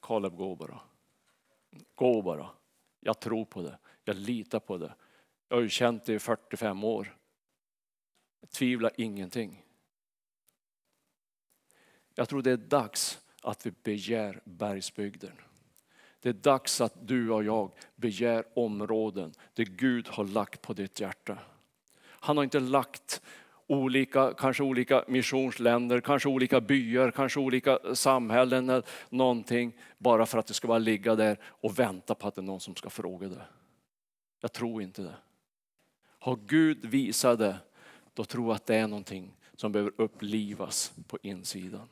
Kaleb, 0.01 0.37
gå 0.37 0.57
bara. 0.57 0.81
Gå 1.95 2.23
bara. 2.23 2.51
Jag 3.01 3.21
tror 3.21 3.45
på 3.45 3.63
det. 3.63 3.79
Jag 4.05 4.17
litar 4.17 4.61
på 4.61 4.79
det. 4.79 4.95
Jag 5.49 5.57
har 5.57 5.63
ju 5.63 5.69
känt 5.69 6.05
det 6.05 6.15
i 6.15 6.19
45 6.19 6.85
år. 6.85 7.17
Jag 8.41 8.51
tvivlar 8.51 8.93
ingenting. 8.97 9.65
Jag 12.15 12.29
tror 12.29 12.43
det 12.43 12.51
är 12.51 12.57
dags 12.57 13.21
att 13.43 13.67
vi 13.67 13.71
begär 13.71 14.41
bergsbygden. 14.45 15.37
Det 16.21 16.29
är 16.29 16.33
dags 16.33 16.81
att 16.81 17.09
du 17.09 17.31
och 17.31 17.45
jag 17.45 17.73
begär 17.97 18.45
områden 18.59 19.33
där 19.53 19.65
Gud 19.65 20.09
har 20.09 20.25
lagt 20.25 20.63
på 20.63 20.73
ditt 20.73 21.01
hjärta. 21.01 21.39
Han 22.01 22.37
har 22.37 22.45
inte 22.45 22.61
lagt 22.61 23.23
olika, 23.67 24.35
kanske 24.35 24.63
olika 24.63 25.05
missionsländer, 25.09 26.01
kanske 26.01 26.29
olika 26.29 26.61
byar, 26.61 27.11
kanske 27.11 27.41
olika 27.41 27.79
samhällen 27.95 28.71
eller 28.71 28.85
någonting 29.09 29.73
bara 29.99 30.27
för 30.27 30.39
att 30.39 30.47
det 30.47 30.55
ska 30.55 30.69
bara 30.69 30.79
ligga 30.79 31.15
där 31.15 31.39
och 31.45 31.79
vänta 31.79 32.15
på 32.15 32.29
att 32.29 32.35
det 32.35 32.41
är 32.41 32.43
någon 32.43 32.61
som 32.61 32.77
ska 32.77 32.91
fråga 32.91 33.29
det. 33.29 33.43
Jag 34.41 34.53
tror 34.53 34.83
inte 34.83 35.03
det. 35.03 35.15
Har 36.19 36.39
Gud 36.47 36.85
visat 36.85 37.39
det, 37.39 37.57
då 38.15 38.25
tror 38.25 38.47
jag 38.47 38.55
att 38.55 38.67
det 38.67 38.77
är 38.77 38.87
någonting 38.87 39.37
som 39.57 39.73
behöver 39.73 39.93
upplivas 39.97 40.93
på 41.07 41.19
insidan. 41.23 41.89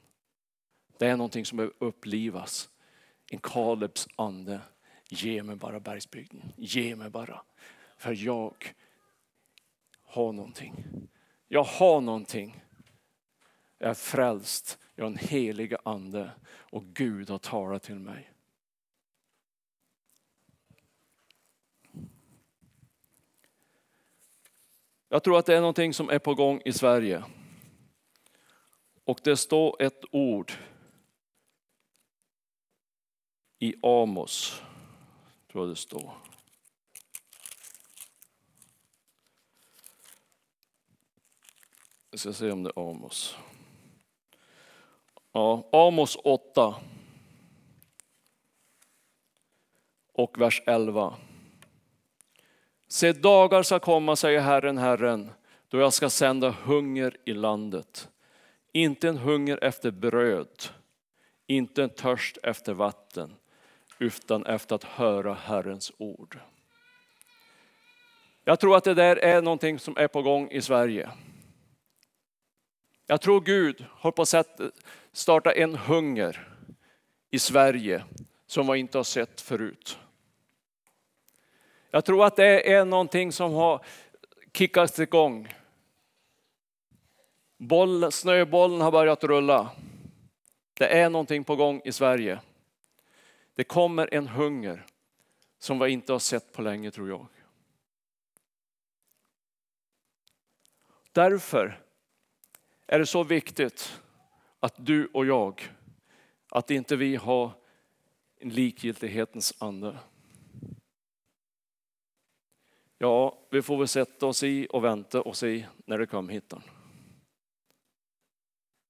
Det 0.98 1.06
är 1.06 1.16
någonting 1.16 1.44
som 1.44 1.56
behöver 1.56 1.74
upplivas. 1.78 2.68
En 3.30 3.38
Kalebs 3.38 4.08
ande. 4.16 4.60
Ge 5.08 5.42
mig 5.42 5.56
bara 5.56 5.80
bergsbygden. 5.80 6.52
Ge 6.56 6.96
mig 6.96 7.10
bara. 7.10 7.42
För 7.96 8.24
jag 8.24 8.74
har 10.02 10.32
någonting. 10.32 10.84
Jag 11.54 11.64
har 11.64 12.00
någonting. 12.00 12.64
Jag 13.78 13.90
är 13.90 13.94
frälst. 13.94 14.78
Jag 14.94 15.04
har 15.04 15.10
en 15.10 15.16
helig 15.16 15.74
ande 15.84 16.30
och 16.46 16.84
Gud 16.84 17.30
har 17.30 17.38
talat 17.38 17.82
till 17.82 17.98
mig. 17.98 18.32
Jag 25.08 25.22
tror 25.22 25.38
att 25.38 25.46
det 25.46 25.56
är 25.56 25.60
någonting 25.60 25.94
som 25.94 26.10
är 26.10 26.18
på 26.18 26.34
gång 26.34 26.62
i 26.64 26.72
Sverige. 26.72 27.24
Och 29.04 29.20
det 29.24 29.36
står 29.36 29.82
ett 29.82 30.04
ord 30.10 30.52
i 33.58 33.74
Amos, 33.82 34.62
tror 35.50 35.64
jag 35.64 35.70
det 35.70 35.76
står. 35.76 36.31
Vi 42.12 42.18
ska 42.18 42.32
se 42.32 42.50
om 42.50 42.62
det 42.62 42.72
är 42.76 42.90
Amos. 42.90 43.36
Ja, 45.32 45.68
Amos 45.72 46.16
8. 46.24 46.74
Och 50.12 50.40
vers 50.40 50.62
11. 50.66 51.14
Se 52.88 53.12
dagar 53.12 53.62
ska 53.62 53.78
komma, 53.78 54.16
säger 54.16 54.40
Herren, 54.40 54.78
Herren, 54.78 55.30
då 55.68 55.78
jag 55.78 55.92
ska 55.92 56.10
sända 56.10 56.50
hunger 56.50 57.16
i 57.24 57.32
landet. 57.32 58.08
Inte 58.72 59.08
en 59.08 59.18
hunger 59.18 59.64
efter 59.64 59.90
bröd, 59.90 60.62
inte 61.46 61.82
en 61.82 61.90
törst 61.90 62.38
efter 62.42 62.72
vatten, 62.72 63.34
utan 63.98 64.46
efter 64.46 64.74
att 64.74 64.84
höra 64.84 65.34
Herrens 65.34 65.92
ord. 65.98 66.38
Jag 68.44 68.60
tror 68.60 68.76
att 68.76 68.84
det 68.84 68.94
där 68.94 69.16
är 69.16 69.42
någonting 69.42 69.78
som 69.78 69.96
är 69.96 70.08
på 70.08 70.22
gång 70.22 70.50
i 70.50 70.62
Sverige. 70.62 71.10
Jag 73.06 73.20
tror 73.20 73.40
Gud 73.40 73.84
har 73.90 74.12
på 74.12 74.26
sätt 74.26 74.60
starta 75.12 75.52
en 75.52 75.74
hunger 75.74 76.48
i 77.30 77.38
Sverige 77.38 78.04
som 78.46 78.72
vi 78.72 78.78
inte 78.78 78.98
har 78.98 79.04
sett 79.04 79.40
förut. 79.40 79.98
Jag 81.90 82.04
tror 82.04 82.24
att 82.24 82.36
det 82.36 82.72
är 82.72 82.84
någonting 82.84 83.32
som 83.32 83.52
har 83.52 83.84
kickats 84.52 84.98
igång. 84.98 85.54
Boll, 87.58 88.12
snöbollen 88.12 88.80
har 88.80 88.92
börjat 88.92 89.24
rulla. 89.24 89.70
Det 90.74 90.86
är 90.86 91.10
någonting 91.10 91.44
på 91.44 91.56
gång 91.56 91.80
i 91.84 91.92
Sverige. 91.92 92.40
Det 93.54 93.64
kommer 93.64 94.14
en 94.14 94.28
hunger 94.28 94.86
som 95.58 95.78
vi 95.78 95.90
inte 95.90 96.12
har 96.12 96.18
sett 96.18 96.52
på 96.52 96.62
länge 96.62 96.90
tror 96.90 97.08
jag. 97.08 97.26
Därför 101.12 101.81
är 102.92 102.98
det 102.98 103.06
så 103.06 103.24
viktigt 103.24 104.02
att 104.60 104.74
du 104.86 105.06
och 105.06 105.26
jag, 105.26 105.62
att 106.48 106.70
inte 106.70 106.96
vi 106.96 107.16
har 107.16 107.52
en 108.36 108.48
likgiltighetens 108.48 109.54
ande. 109.58 109.98
Ja, 112.98 113.38
vi 113.50 113.62
får 113.62 113.78
väl 113.78 113.88
sätta 113.88 114.26
oss 114.26 114.42
i 114.42 114.66
och 114.70 114.84
vänta 114.84 115.22
och 115.22 115.36
se 115.36 115.66
när 115.86 115.98
det 115.98 116.06
kommer 116.06 116.32
hit. 116.32 116.52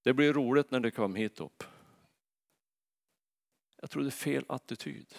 Det 0.02 0.12
blir 0.12 0.32
roligt 0.32 0.70
när 0.70 0.80
det 0.80 0.90
kommer 0.90 1.18
hit 1.18 1.40
upp. 1.40 1.64
Jag 3.80 3.90
tror 3.90 4.02
det 4.02 4.08
är 4.08 4.10
fel 4.10 4.44
attityd. 4.48 5.14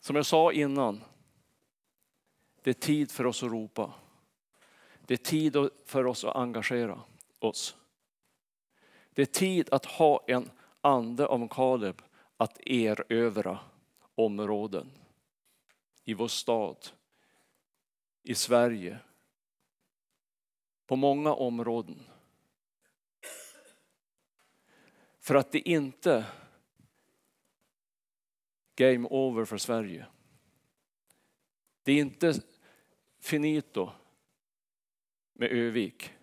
Som 0.00 0.16
jag 0.16 0.26
sa 0.26 0.52
innan, 0.52 1.00
det 2.62 2.70
är 2.70 2.74
tid 2.74 3.10
för 3.10 3.26
oss 3.26 3.42
att 3.42 3.52
ropa. 3.52 3.94
Det 5.06 5.14
är 5.14 5.18
tid 5.18 5.56
för 5.84 6.06
oss 6.06 6.24
att 6.24 6.36
engagera 6.36 7.00
oss. 7.38 7.76
Det 9.14 9.22
är 9.22 9.26
tid 9.26 9.68
att 9.72 9.84
ha 9.84 10.24
en 10.26 10.50
ande 10.80 11.26
om 11.26 11.48
Kaleb 11.48 12.02
att 12.36 12.60
erövra 12.66 13.58
områden 14.14 14.90
i 16.04 16.14
vår 16.14 16.28
stad, 16.28 16.88
i 18.22 18.34
Sverige, 18.34 18.98
på 20.86 20.96
många 20.96 21.34
områden. 21.34 22.06
För 25.18 25.34
att 25.34 25.52
det 25.52 25.68
inte 25.68 26.24
game 28.74 29.08
over 29.10 29.44
för 29.44 29.58
Sverige. 29.58 30.06
Det 31.82 31.92
är 31.92 32.00
inte 32.00 32.34
finito 33.20 33.92
med 35.42 35.52
Övik. 35.52 36.14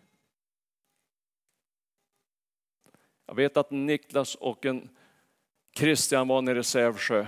Jag 3.26 3.36
vet 3.36 3.58
att 3.58 3.72
Niklas 3.72 4.36
och 4.36 4.66
en 4.66 4.90
Christian 5.78 6.28
var 6.28 6.42
nere 6.42 6.60
i 6.60 6.64
Sävsjö. 6.64 7.28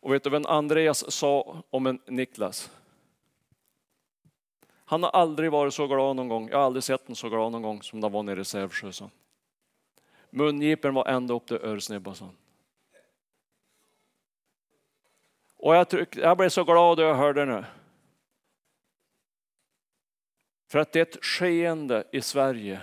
Och 0.00 0.12
vet 0.14 0.24
du 0.24 0.30
vad 0.30 0.46
Andreas 0.46 1.10
sa 1.12 1.62
om 1.70 1.86
en 1.86 2.00
Niklas? 2.06 2.70
Han 4.84 5.02
har 5.02 5.10
aldrig 5.10 5.50
varit 5.50 5.74
så 5.74 5.86
glad 5.86 6.16
någon 6.16 6.28
gång. 6.28 6.48
Jag 6.48 6.58
har 6.58 6.64
aldrig 6.64 6.84
sett 6.84 7.00
honom 7.00 7.16
så 7.16 7.28
glad 7.28 7.52
någon 7.52 7.62
gång 7.62 7.82
som 7.82 8.00
när 8.00 8.08
han 8.08 8.12
var 8.12 8.22
nere 8.22 8.40
i 8.40 8.44
Sävsjö. 8.44 8.92
sa 8.92 9.04
han. 9.04 9.10
Mungipen 10.30 10.94
var 10.94 11.06
ända 11.06 11.34
upp 11.34 11.46
till 11.46 11.56
örsnibban. 11.56 12.14
sa 12.14 12.24
han. 12.24 12.36
Och 15.56 15.74
jag, 15.74 15.88
tryck, 15.88 16.16
jag 16.16 16.36
blev 16.36 16.48
så 16.48 16.64
glad 16.64 16.98
när 16.98 17.04
jag 17.04 17.14
hörde 17.14 17.44
det. 17.44 17.64
För 20.74 20.78
att 20.78 20.92
det 20.92 20.98
är 20.98 21.02
ett 21.02 21.24
skeende 21.24 22.08
i 22.12 22.20
Sverige 22.20 22.80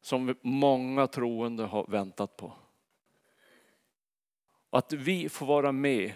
som 0.00 0.34
många 0.42 1.06
troende 1.06 1.64
har 1.64 1.86
väntat 1.86 2.36
på. 2.36 2.52
Att 4.70 4.92
vi 4.92 5.28
får 5.28 5.46
vara 5.46 5.72
med 5.72 6.12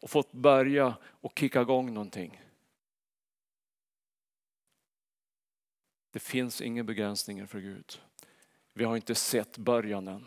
och 0.00 0.10
fått 0.10 0.32
börja 0.32 0.94
och 1.04 1.38
kicka 1.38 1.60
igång 1.60 1.94
någonting. 1.94 2.42
Det 6.10 6.20
finns 6.20 6.60
inga 6.60 6.84
begränsningar 6.84 7.46
för 7.46 7.60
Gud. 7.60 8.00
Vi 8.72 8.84
har 8.84 8.96
inte 8.96 9.14
sett 9.14 9.58
början 9.58 10.08
än. 10.08 10.26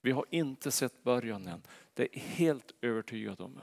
Vi 0.00 0.10
har 0.10 0.24
inte 0.30 0.70
sett 0.70 1.02
början 1.02 1.46
än. 1.46 1.62
Det 1.94 2.16
är 2.16 2.20
helt 2.20 2.74
övertygad 2.80 3.40
om. 3.40 3.60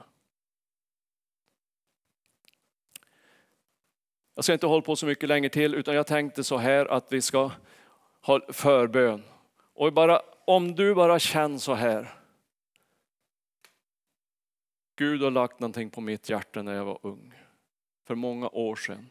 Jag 4.38 4.44
ska 4.44 4.52
inte 4.52 4.66
hålla 4.66 4.82
på 4.82 4.96
så 4.96 5.06
mycket 5.06 5.28
längre 5.28 5.48
till 5.48 5.74
utan 5.74 5.94
jag 5.94 6.06
tänkte 6.06 6.44
så 6.44 6.56
här 6.56 6.86
att 6.86 7.12
vi 7.12 7.22
ska 7.22 7.50
ha 8.20 8.52
förbön. 8.52 9.22
Och 9.74 9.92
bara, 9.92 10.22
om 10.44 10.74
du 10.74 10.94
bara 10.94 11.18
känner 11.18 11.58
så 11.58 11.74
här. 11.74 12.14
Gud 14.96 15.22
har 15.22 15.30
lagt 15.30 15.60
någonting 15.60 15.90
på 15.90 16.00
mitt 16.00 16.28
hjärta 16.28 16.62
när 16.62 16.74
jag 16.74 16.84
var 16.84 16.98
ung. 17.02 17.34
För 18.04 18.14
många 18.14 18.48
år 18.48 18.76
sedan. 18.76 19.10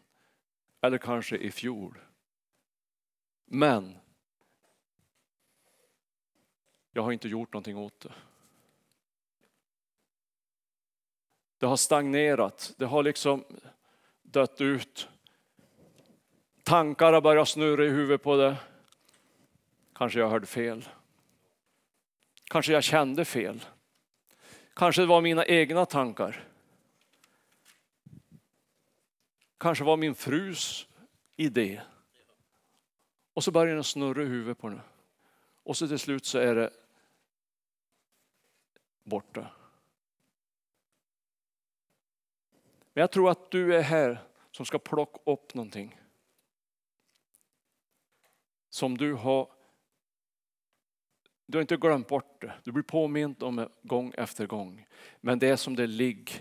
Eller 0.82 0.98
kanske 0.98 1.38
i 1.38 1.52
fjol. 1.52 2.00
Men 3.46 3.98
jag 6.92 7.04
har 7.04 7.12
inte 7.12 7.28
gjort 7.28 7.54
någonting 7.54 7.78
åt 7.78 8.00
det. 8.00 8.13
Det 11.58 11.66
har 11.66 11.78
stagnerat, 11.78 12.74
det 12.78 12.86
har 12.86 13.04
liksom 13.04 13.46
dött 14.22 14.62
ut. 14.62 15.10
Tankar 16.68 17.14
har 17.14 17.22
börjat 17.22 17.50
snurra 17.50 17.86
i 17.86 17.90
huvudet 17.90 18.24
på 18.24 18.36
det. 18.36 18.58
Kanske 19.94 20.20
jag 20.20 20.30
hörde 20.30 20.46
fel. 20.46 20.90
Kanske 22.44 22.74
jag 22.74 22.84
kände 22.84 23.26
fel. 23.26 23.66
Kanske 24.74 25.02
det 25.02 25.06
var 25.06 25.22
mina 25.22 25.46
egna 25.46 25.86
tankar. 25.86 26.48
Kanske 29.58 29.84
var 29.84 29.98
min 29.98 30.16
frus 30.16 30.88
idé. 31.36 31.82
Och 33.34 33.44
så 33.44 33.52
börjar 33.52 33.76
den 33.76 33.84
snurra 33.84 34.24
i 34.24 34.26
huvudet 34.26 34.58
på 34.58 34.70
den. 34.70 34.82
Och 35.64 35.78
så 35.78 35.88
till 35.88 36.00
slut 36.00 36.26
så 36.26 36.38
är 36.38 36.56
det 36.56 36.70
borta. 39.04 39.48
Men 42.94 43.02
jag 43.02 43.12
tror 43.12 43.30
att 43.30 43.52
du 43.52 43.76
är 43.76 43.82
här 43.82 44.20
som 44.52 44.66
ska 44.66 44.80
plocka 44.80 45.32
upp 45.32 45.54
någonting. 45.54 46.00
Som 48.78 48.98
du 48.98 49.13
har 49.13 49.52
du 51.46 51.58
har 51.58 51.62
inte 51.62 51.78
glömt 51.78 52.08
bort 52.08 52.42
det. 52.42 52.54
Du 52.63 52.72
blir 52.72 52.84
påmint 52.84 53.44
om 53.44 53.56
det 53.56 53.70
gång 53.84 54.13
efter 54.18 54.48
gång. 54.48 54.88
Men 55.22 55.40
det 55.40 55.48
är 55.48 55.56
som 55.56 55.76
det 55.76 55.88
ligger 55.88 56.36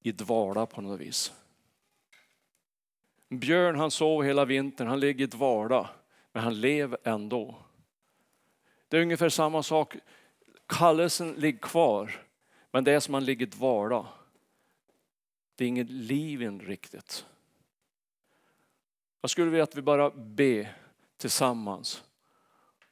i 0.00 0.12
dvala 0.12 0.66
på 0.66 0.80
något 0.80 1.00
vis. 1.00 1.32
Björn 3.28 3.78
han 3.78 3.90
sov 3.90 4.24
hela 4.24 4.44
vintern, 4.44 4.88
han 4.88 5.00
ligger 5.00 5.24
i 5.24 5.26
dvala. 5.26 5.90
Men 6.32 6.42
han 6.42 6.60
lever 6.60 6.98
ändå. 7.04 7.58
Det 8.88 8.96
är 8.96 9.02
ungefär 9.02 9.28
samma 9.28 9.62
sak. 9.62 9.96
Kallelsen 10.66 11.32
ligger 11.32 11.58
kvar. 11.58 12.26
Men 12.70 12.84
det 12.84 12.92
är 12.92 13.00
som 13.00 13.14
han 13.14 13.24
ligger 13.24 13.46
i 13.46 13.50
dvala. 13.50 14.06
Det 15.54 15.64
är 15.64 15.68
inget 15.68 15.90
liv 15.90 16.42
in 16.42 16.60
riktigt. 16.60 17.26
Jag 19.20 19.30
skulle 19.30 19.50
vilja 19.50 19.64
att 19.64 19.76
vi 19.76 19.82
bara 19.82 20.10
ber 20.10 20.87
tillsammans 21.18 22.04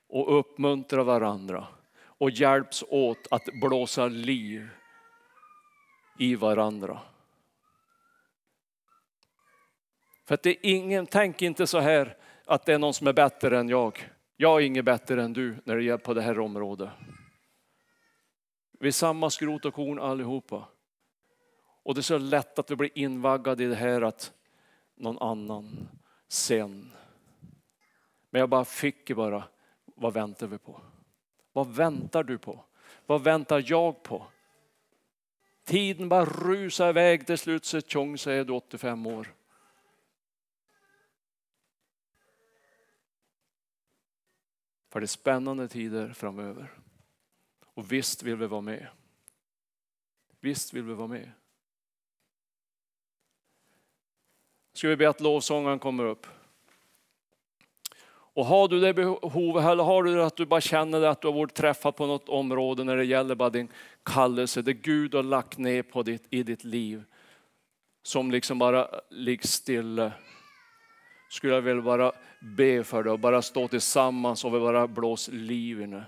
och 0.08 0.38
uppmuntra 0.38 1.04
varandra 1.04 1.66
och 1.98 2.30
hjälps 2.30 2.84
åt 2.88 3.26
att 3.30 3.44
blåsa 3.60 4.08
liv 4.08 4.68
i 6.18 6.34
varandra. 6.34 7.00
För 10.24 10.34
att 10.34 10.42
det 10.42 10.50
är 10.50 10.58
ingen, 10.62 11.06
tänk 11.06 11.42
inte 11.42 11.66
så 11.66 11.78
här 11.78 12.16
att 12.44 12.66
det 12.66 12.74
är 12.74 12.78
någon 12.78 12.94
som 12.94 13.06
är 13.06 13.12
bättre 13.12 13.58
än 13.58 13.68
jag. 13.68 14.10
Jag 14.36 14.62
är 14.62 14.66
inget 14.66 14.84
bättre 14.84 15.22
än 15.22 15.32
du 15.32 15.56
när 15.64 15.76
det 15.76 15.82
gäller 15.82 15.98
på 15.98 16.14
det 16.14 16.22
här 16.22 16.38
området. 16.38 16.90
Vi 18.78 18.88
är 18.88 18.92
samma 18.92 19.30
skrot 19.30 19.64
och 19.64 19.74
korn 19.74 19.98
allihopa. 19.98 20.68
Och 21.82 21.94
det 21.94 22.00
är 22.00 22.02
så 22.02 22.18
lätt 22.18 22.58
att 22.58 22.70
vi 22.70 22.76
blir 22.76 22.90
invaggade 22.94 23.64
i 23.64 23.66
det 23.66 23.74
här 23.74 24.02
att 24.02 24.32
någon 24.94 25.18
annan 25.18 25.88
sen. 26.28 26.92
Men 28.36 28.40
jag 28.40 28.48
bara 28.48 28.64
fick 28.64 29.10
bara, 29.10 29.48
vad 29.84 30.12
väntar 30.12 30.46
vi 30.46 30.58
på? 30.58 30.80
Vad 31.52 31.74
väntar 31.74 32.22
du 32.22 32.38
på? 32.38 32.64
Vad 33.06 33.24
väntar 33.24 33.64
jag 33.66 34.02
på? 34.02 34.26
Tiden 35.64 36.08
bara 36.08 36.24
rusar 36.24 36.88
iväg, 36.88 37.26
till 37.26 37.38
slut 37.38 37.64
så 37.64 37.80
tjong 37.80 38.18
så 38.18 38.30
är 38.30 38.44
du 38.44 38.52
85 38.52 39.06
år. 39.06 39.34
För 44.88 45.00
det 45.00 45.04
är 45.04 45.06
spännande 45.06 45.68
tider 45.68 46.12
framöver. 46.12 46.78
Och 47.64 47.92
visst 47.92 48.22
vill 48.22 48.36
vi 48.36 48.46
vara 48.46 48.60
med. 48.60 48.88
Visst 50.40 50.74
vill 50.74 50.82
vi 50.82 50.94
vara 50.94 51.08
med. 51.08 51.32
Ska 54.72 54.88
vi 54.88 54.96
be 54.96 55.08
att 55.08 55.20
lovsångaren 55.20 55.78
kommer 55.78 56.04
upp. 56.04 56.26
Och 58.36 58.46
har 58.46 58.68
du 58.68 58.80
det 58.80 58.94
behovet, 58.94 59.64
eller 59.64 59.84
har 59.84 60.02
du 60.02 60.14
det 60.14 60.26
att 60.26 60.36
du 60.36 60.46
bara 60.46 60.60
känner 60.60 61.02
att 61.02 61.20
du 61.20 61.28
har 61.28 61.34
varit 61.34 61.54
träffad 61.54 61.96
på 61.96 62.06
något 62.06 62.28
område 62.28 62.84
när 62.84 62.96
det 62.96 63.04
gäller 63.04 63.34
bara 63.34 63.50
din 63.50 63.68
kallelse, 64.02 64.62
det 64.62 64.72
Gud 64.72 65.14
har 65.14 65.22
lagt 65.22 65.58
ner 65.58 65.82
på 65.82 66.02
ditt, 66.02 66.26
i 66.30 66.42
ditt 66.42 66.64
liv, 66.64 67.02
som 68.02 68.30
liksom 68.30 68.58
bara 68.58 68.88
ligger 69.10 69.46
stilla. 69.46 70.12
Skulle 71.30 71.54
jag 71.54 71.62
vilja 71.62 71.82
bara 71.82 72.12
be 72.40 72.84
för 72.84 73.02
dig 73.02 73.12
och 73.12 73.18
bara 73.18 73.42
stå 73.42 73.68
tillsammans 73.68 74.44
och 74.44 74.50
bara 74.50 74.86
blås 74.86 75.28
liv 75.28 75.80
i 75.80 75.86
det. 75.86 76.04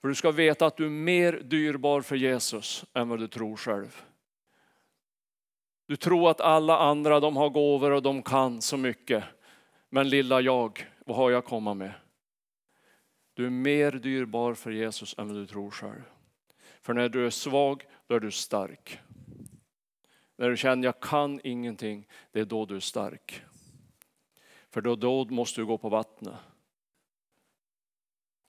För 0.00 0.08
du 0.08 0.14
ska 0.14 0.30
veta 0.30 0.66
att 0.66 0.76
du 0.76 0.86
är 0.86 0.90
mer 0.90 1.32
dyrbar 1.32 2.00
för 2.00 2.16
Jesus 2.16 2.84
än 2.94 3.08
vad 3.08 3.18
du 3.18 3.28
tror 3.28 3.56
själv. 3.56 4.02
Du 5.88 5.96
tror 5.96 6.30
att 6.30 6.40
alla 6.40 6.78
andra 6.78 7.20
de 7.20 7.36
har 7.36 7.48
gåvor 7.48 7.90
och 7.90 8.02
de 8.02 8.22
kan 8.22 8.62
så 8.62 8.76
mycket. 8.76 9.24
Men 9.90 10.08
lilla 10.08 10.40
jag, 10.40 10.86
vad 11.04 11.16
har 11.16 11.30
jag 11.30 11.38
att 11.38 11.44
komma 11.44 11.74
med? 11.74 11.92
Du 13.34 13.46
är 13.46 13.50
mer 13.50 13.92
dyrbar 13.92 14.54
för 14.54 14.70
Jesus 14.70 15.14
än 15.18 15.28
vad 15.28 15.36
du 15.36 15.46
tror 15.46 15.70
själv. 15.70 16.02
För 16.80 16.94
när 16.94 17.08
du 17.08 17.26
är 17.26 17.30
svag, 17.30 17.84
då 18.06 18.14
är 18.14 18.20
du 18.20 18.30
stark. 18.30 18.98
När 20.36 20.50
du 20.50 20.56
känner 20.56 20.84
jag 20.84 21.00
kan 21.00 21.40
ingenting, 21.44 22.08
det 22.32 22.40
är 22.40 22.44
då 22.44 22.66
du 22.66 22.76
är 22.76 22.80
stark. 22.80 23.42
För 24.70 24.80
då, 24.80 24.96
då 24.96 25.24
måste 25.24 25.60
du 25.60 25.66
gå 25.66 25.78
på 25.78 25.88
vattnet. 25.88 26.34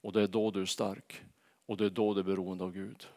Och 0.01 0.13
det 0.13 0.21
är 0.21 0.27
då 0.27 0.51
du 0.51 0.61
är 0.61 0.65
stark. 0.65 1.23
Och 1.65 1.77
det 1.77 1.85
är 1.85 1.89
då 1.89 2.13
du 2.13 2.19
är 2.19 2.23
beroende 2.23 2.63
av 2.63 2.71
Gud. 2.71 3.07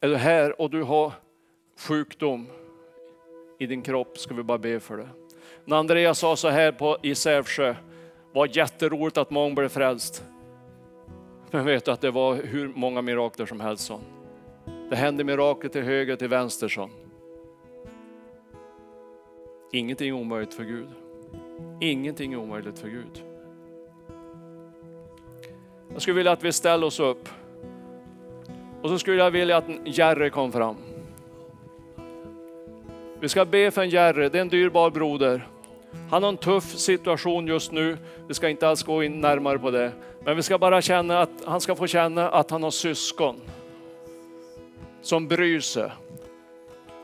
Är 0.00 0.08
du 0.08 0.16
här 0.16 0.60
och 0.60 0.70
du 0.70 0.82
har 0.82 1.12
sjukdom 1.76 2.48
i 3.60 3.66
din 3.66 3.82
kropp 3.82 4.18
ska 4.18 4.34
vi 4.34 4.42
bara 4.42 4.58
be 4.58 4.80
för 4.80 4.96
det. 4.96 5.08
När 5.64 5.76
Andreas 5.76 6.18
sa 6.18 6.36
så 6.36 6.48
här 6.48 6.72
på, 6.72 6.96
i 7.02 7.14
Sävsjö, 7.14 7.74
var 8.32 8.48
jätteroligt 8.56 9.18
att 9.18 9.30
många 9.30 9.54
blev 9.54 9.68
frälst. 9.68 10.24
Men 11.50 11.64
vet 11.64 11.84
du 11.84 11.90
att 11.90 12.00
det 12.00 12.10
var 12.10 12.34
hur 12.34 12.68
många 12.68 13.02
mirakler 13.02 13.46
som 13.46 13.60
helst. 13.60 13.84
Sån. 13.84 14.00
Det 14.90 14.96
hände 14.96 15.24
mirakel 15.24 15.70
till 15.70 15.82
höger 15.82 16.12
och 16.12 16.18
till 16.18 16.28
vänster. 16.28 16.68
Sån. 16.68 16.90
Ingenting 19.72 20.08
är 20.08 20.12
omöjligt 20.12 20.54
för 20.54 20.64
Gud. 20.64 20.88
Ingenting 21.80 22.32
är 22.32 22.36
omöjligt 22.36 22.78
för 22.78 22.88
Gud. 22.88 23.24
Jag 25.92 26.02
skulle 26.02 26.16
vilja 26.16 26.32
att 26.32 26.44
vi 26.44 26.52
ställer 26.52 26.86
oss 26.86 27.00
upp. 27.00 27.28
Och 28.82 28.88
så 28.88 28.98
skulle 28.98 29.16
jag 29.16 29.30
vilja 29.30 29.56
att 29.56 29.68
Jerry 29.84 30.30
kom 30.30 30.52
fram. 30.52 30.76
Vi 33.20 33.28
ska 33.28 33.44
be 33.44 33.70
för 33.70 33.82
en 33.82 33.90
Jerry, 33.90 34.28
det 34.28 34.38
är 34.38 34.42
en 34.42 34.48
dyrbar 34.48 34.90
broder. 34.90 35.46
Han 36.10 36.22
har 36.22 36.30
en 36.30 36.36
tuff 36.36 36.64
situation 36.64 37.46
just 37.46 37.72
nu. 37.72 37.98
Vi 38.28 38.34
ska 38.34 38.48
inte 38.48 38.68
alls 38.68 38.82
gå 38.82 39.02
in 39.02 39.20
närmare 39.20 39.58
på 39.58 39.70
det. 39.70 39.92
Men 40.24 40.36
vi 40.36 40.42
ska 40.42 40.58
bara 40.58 40.82
känna 40.82 41.20
att 41.20 41.30
han 41.46 41.60
ska 41.60 41.76
få 41.76 41.86
känna 41.86 42.30
att 42.30 42.50
han 42.50 42.62
har 42.62 42.70
syskon 42.70 43.40
som 45.02 45.28
bryr 45.28 45.60
sig. 45.60 45.90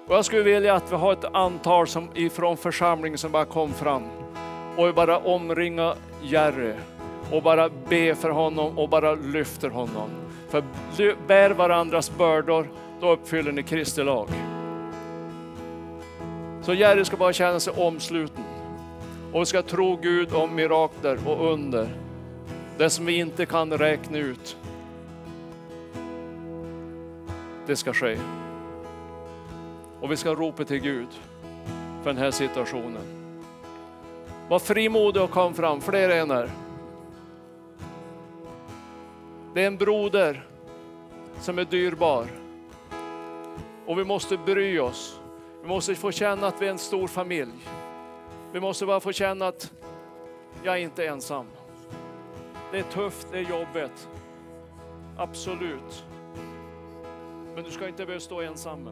Och 0.09 0.15
jag 0.15 0.25
skulle 0.25 0.43
vilja 0.43 0.75
att 0.75 0.93
vi 0.93 0.97
har 0.97 1.13
ett 1.13 1.25
antal 1.33 1.87
som 1.87 2.09
ifrån 2.15 2.57
församlingen 2.57 3.19
som 3.19 3.33
bara 3.33 3.45
kom 3.45 3.73
fram 3.73 4.03
och 4.77 4.95
bara 4.95 5.19
omringar 5.19 5.95
Jerry 6.23 6.73
och 7.33 7.43
bara 7.43 7.71
be 7.89 8.15
för 8.15 8.31
honom 8.31 8.79
och 8.79 8.89
bara 8.89 9.15
lyfter 9.15 9.69
honom. 9.69 10.11
För 10.49 10.63
bär 11.27 11.51
varandras 11.51 12.19
bördor, 12.19 12.69
då 13.01 13.11
uppfyller 13.11 13.53
ni 13.53 13.63
Kristi 13.63 14.03
lag. 14.03 14.29
Så 16.67 16.75
Jerry 16.75 17.05
ska 17.05 17.17
bara 17.17 17.33
känna 17.33 17.61
sig 17.61 17.73
omsluten. 17.73 18.45
Och 19.33 19.41
vi 19.41 19.47
ska 19.47 19.63
tro 19.63 19.97
Gud 19.97 20.35
om 20.35 20.55
mirakler 20.55 21.19
och 21.27 21.53
under. 21.53 21.89
Det 22.79 22.91
som 22.91 23.07
vi 23.07 23.19
inte 23.19 23.47
kan 23.47 23.73
räkna 23.73 24.19
ut. 24.19 24.57
Det 27.67 27.77
ska 27.77 27.93
ske. 27.93 28.19
Och 30.01 30.13
vi 30.13 30.17
ska 30.17 30.35
ropa 30.35 30.65
till 30.65 30.79
Gud 30.79 31.09
för 32.03 32.11
den 32.11 32.17
här 32.17 32.31
situationen. 32.31 33.33
Var 34.49 34.59
frimodig 34.59 35.23
och 35.23 35.31
kom 35.31 35.55
fram, 35.55 35.81
fler 35.81 36.09
än 36.09 36.31
här. 36.31 36.51
Det 39.55 39.63
är 39.63 39.67
en 39.67 39.77
broder 39.77 40.47
som 41.41 41.59
är 41.59 41.65
dyrbar. 41.65 42.27
Och 43.87 43.99
vi 43.99 44.05
måste 44.05 44.37
bry 44.37 44.79
oss. 44.79 45.21
Vi 45.67 45.71
måste 45.71 45.95
få 45.95 46.13
känna 46.13 46.47
att 46.47 46.63
vi 46.63 46.67
är 46.67 46.71
en 46.71 46.79
stor 46.79 47.07
familj. 47.07 47.69
Vi 48.53 48.61
måste 48.61 48.87
bara 48.87 49.01
få 49.01 49.13
känna 49.13 49.47
att 49.47 49.73
jag 50.63 50.75
är 50.75 50.79
inte 50.79 51.07
ensam. 51.07 51.47
Det 52.73 52.79
är 52.79 52.83
tufft, 52.83 53.29
det 53.33 53.39
är 53.39 53.51
jobbigt. 53.51 54.09
Absolut. 55.17 56.05
Men 57.55 57.65
du 57.65 57.71
ska 57.71 57.89
inte 57.89 58.07
behöva 58.07 58.21
stå 58.21 58.41
ensam. 58.41 58.89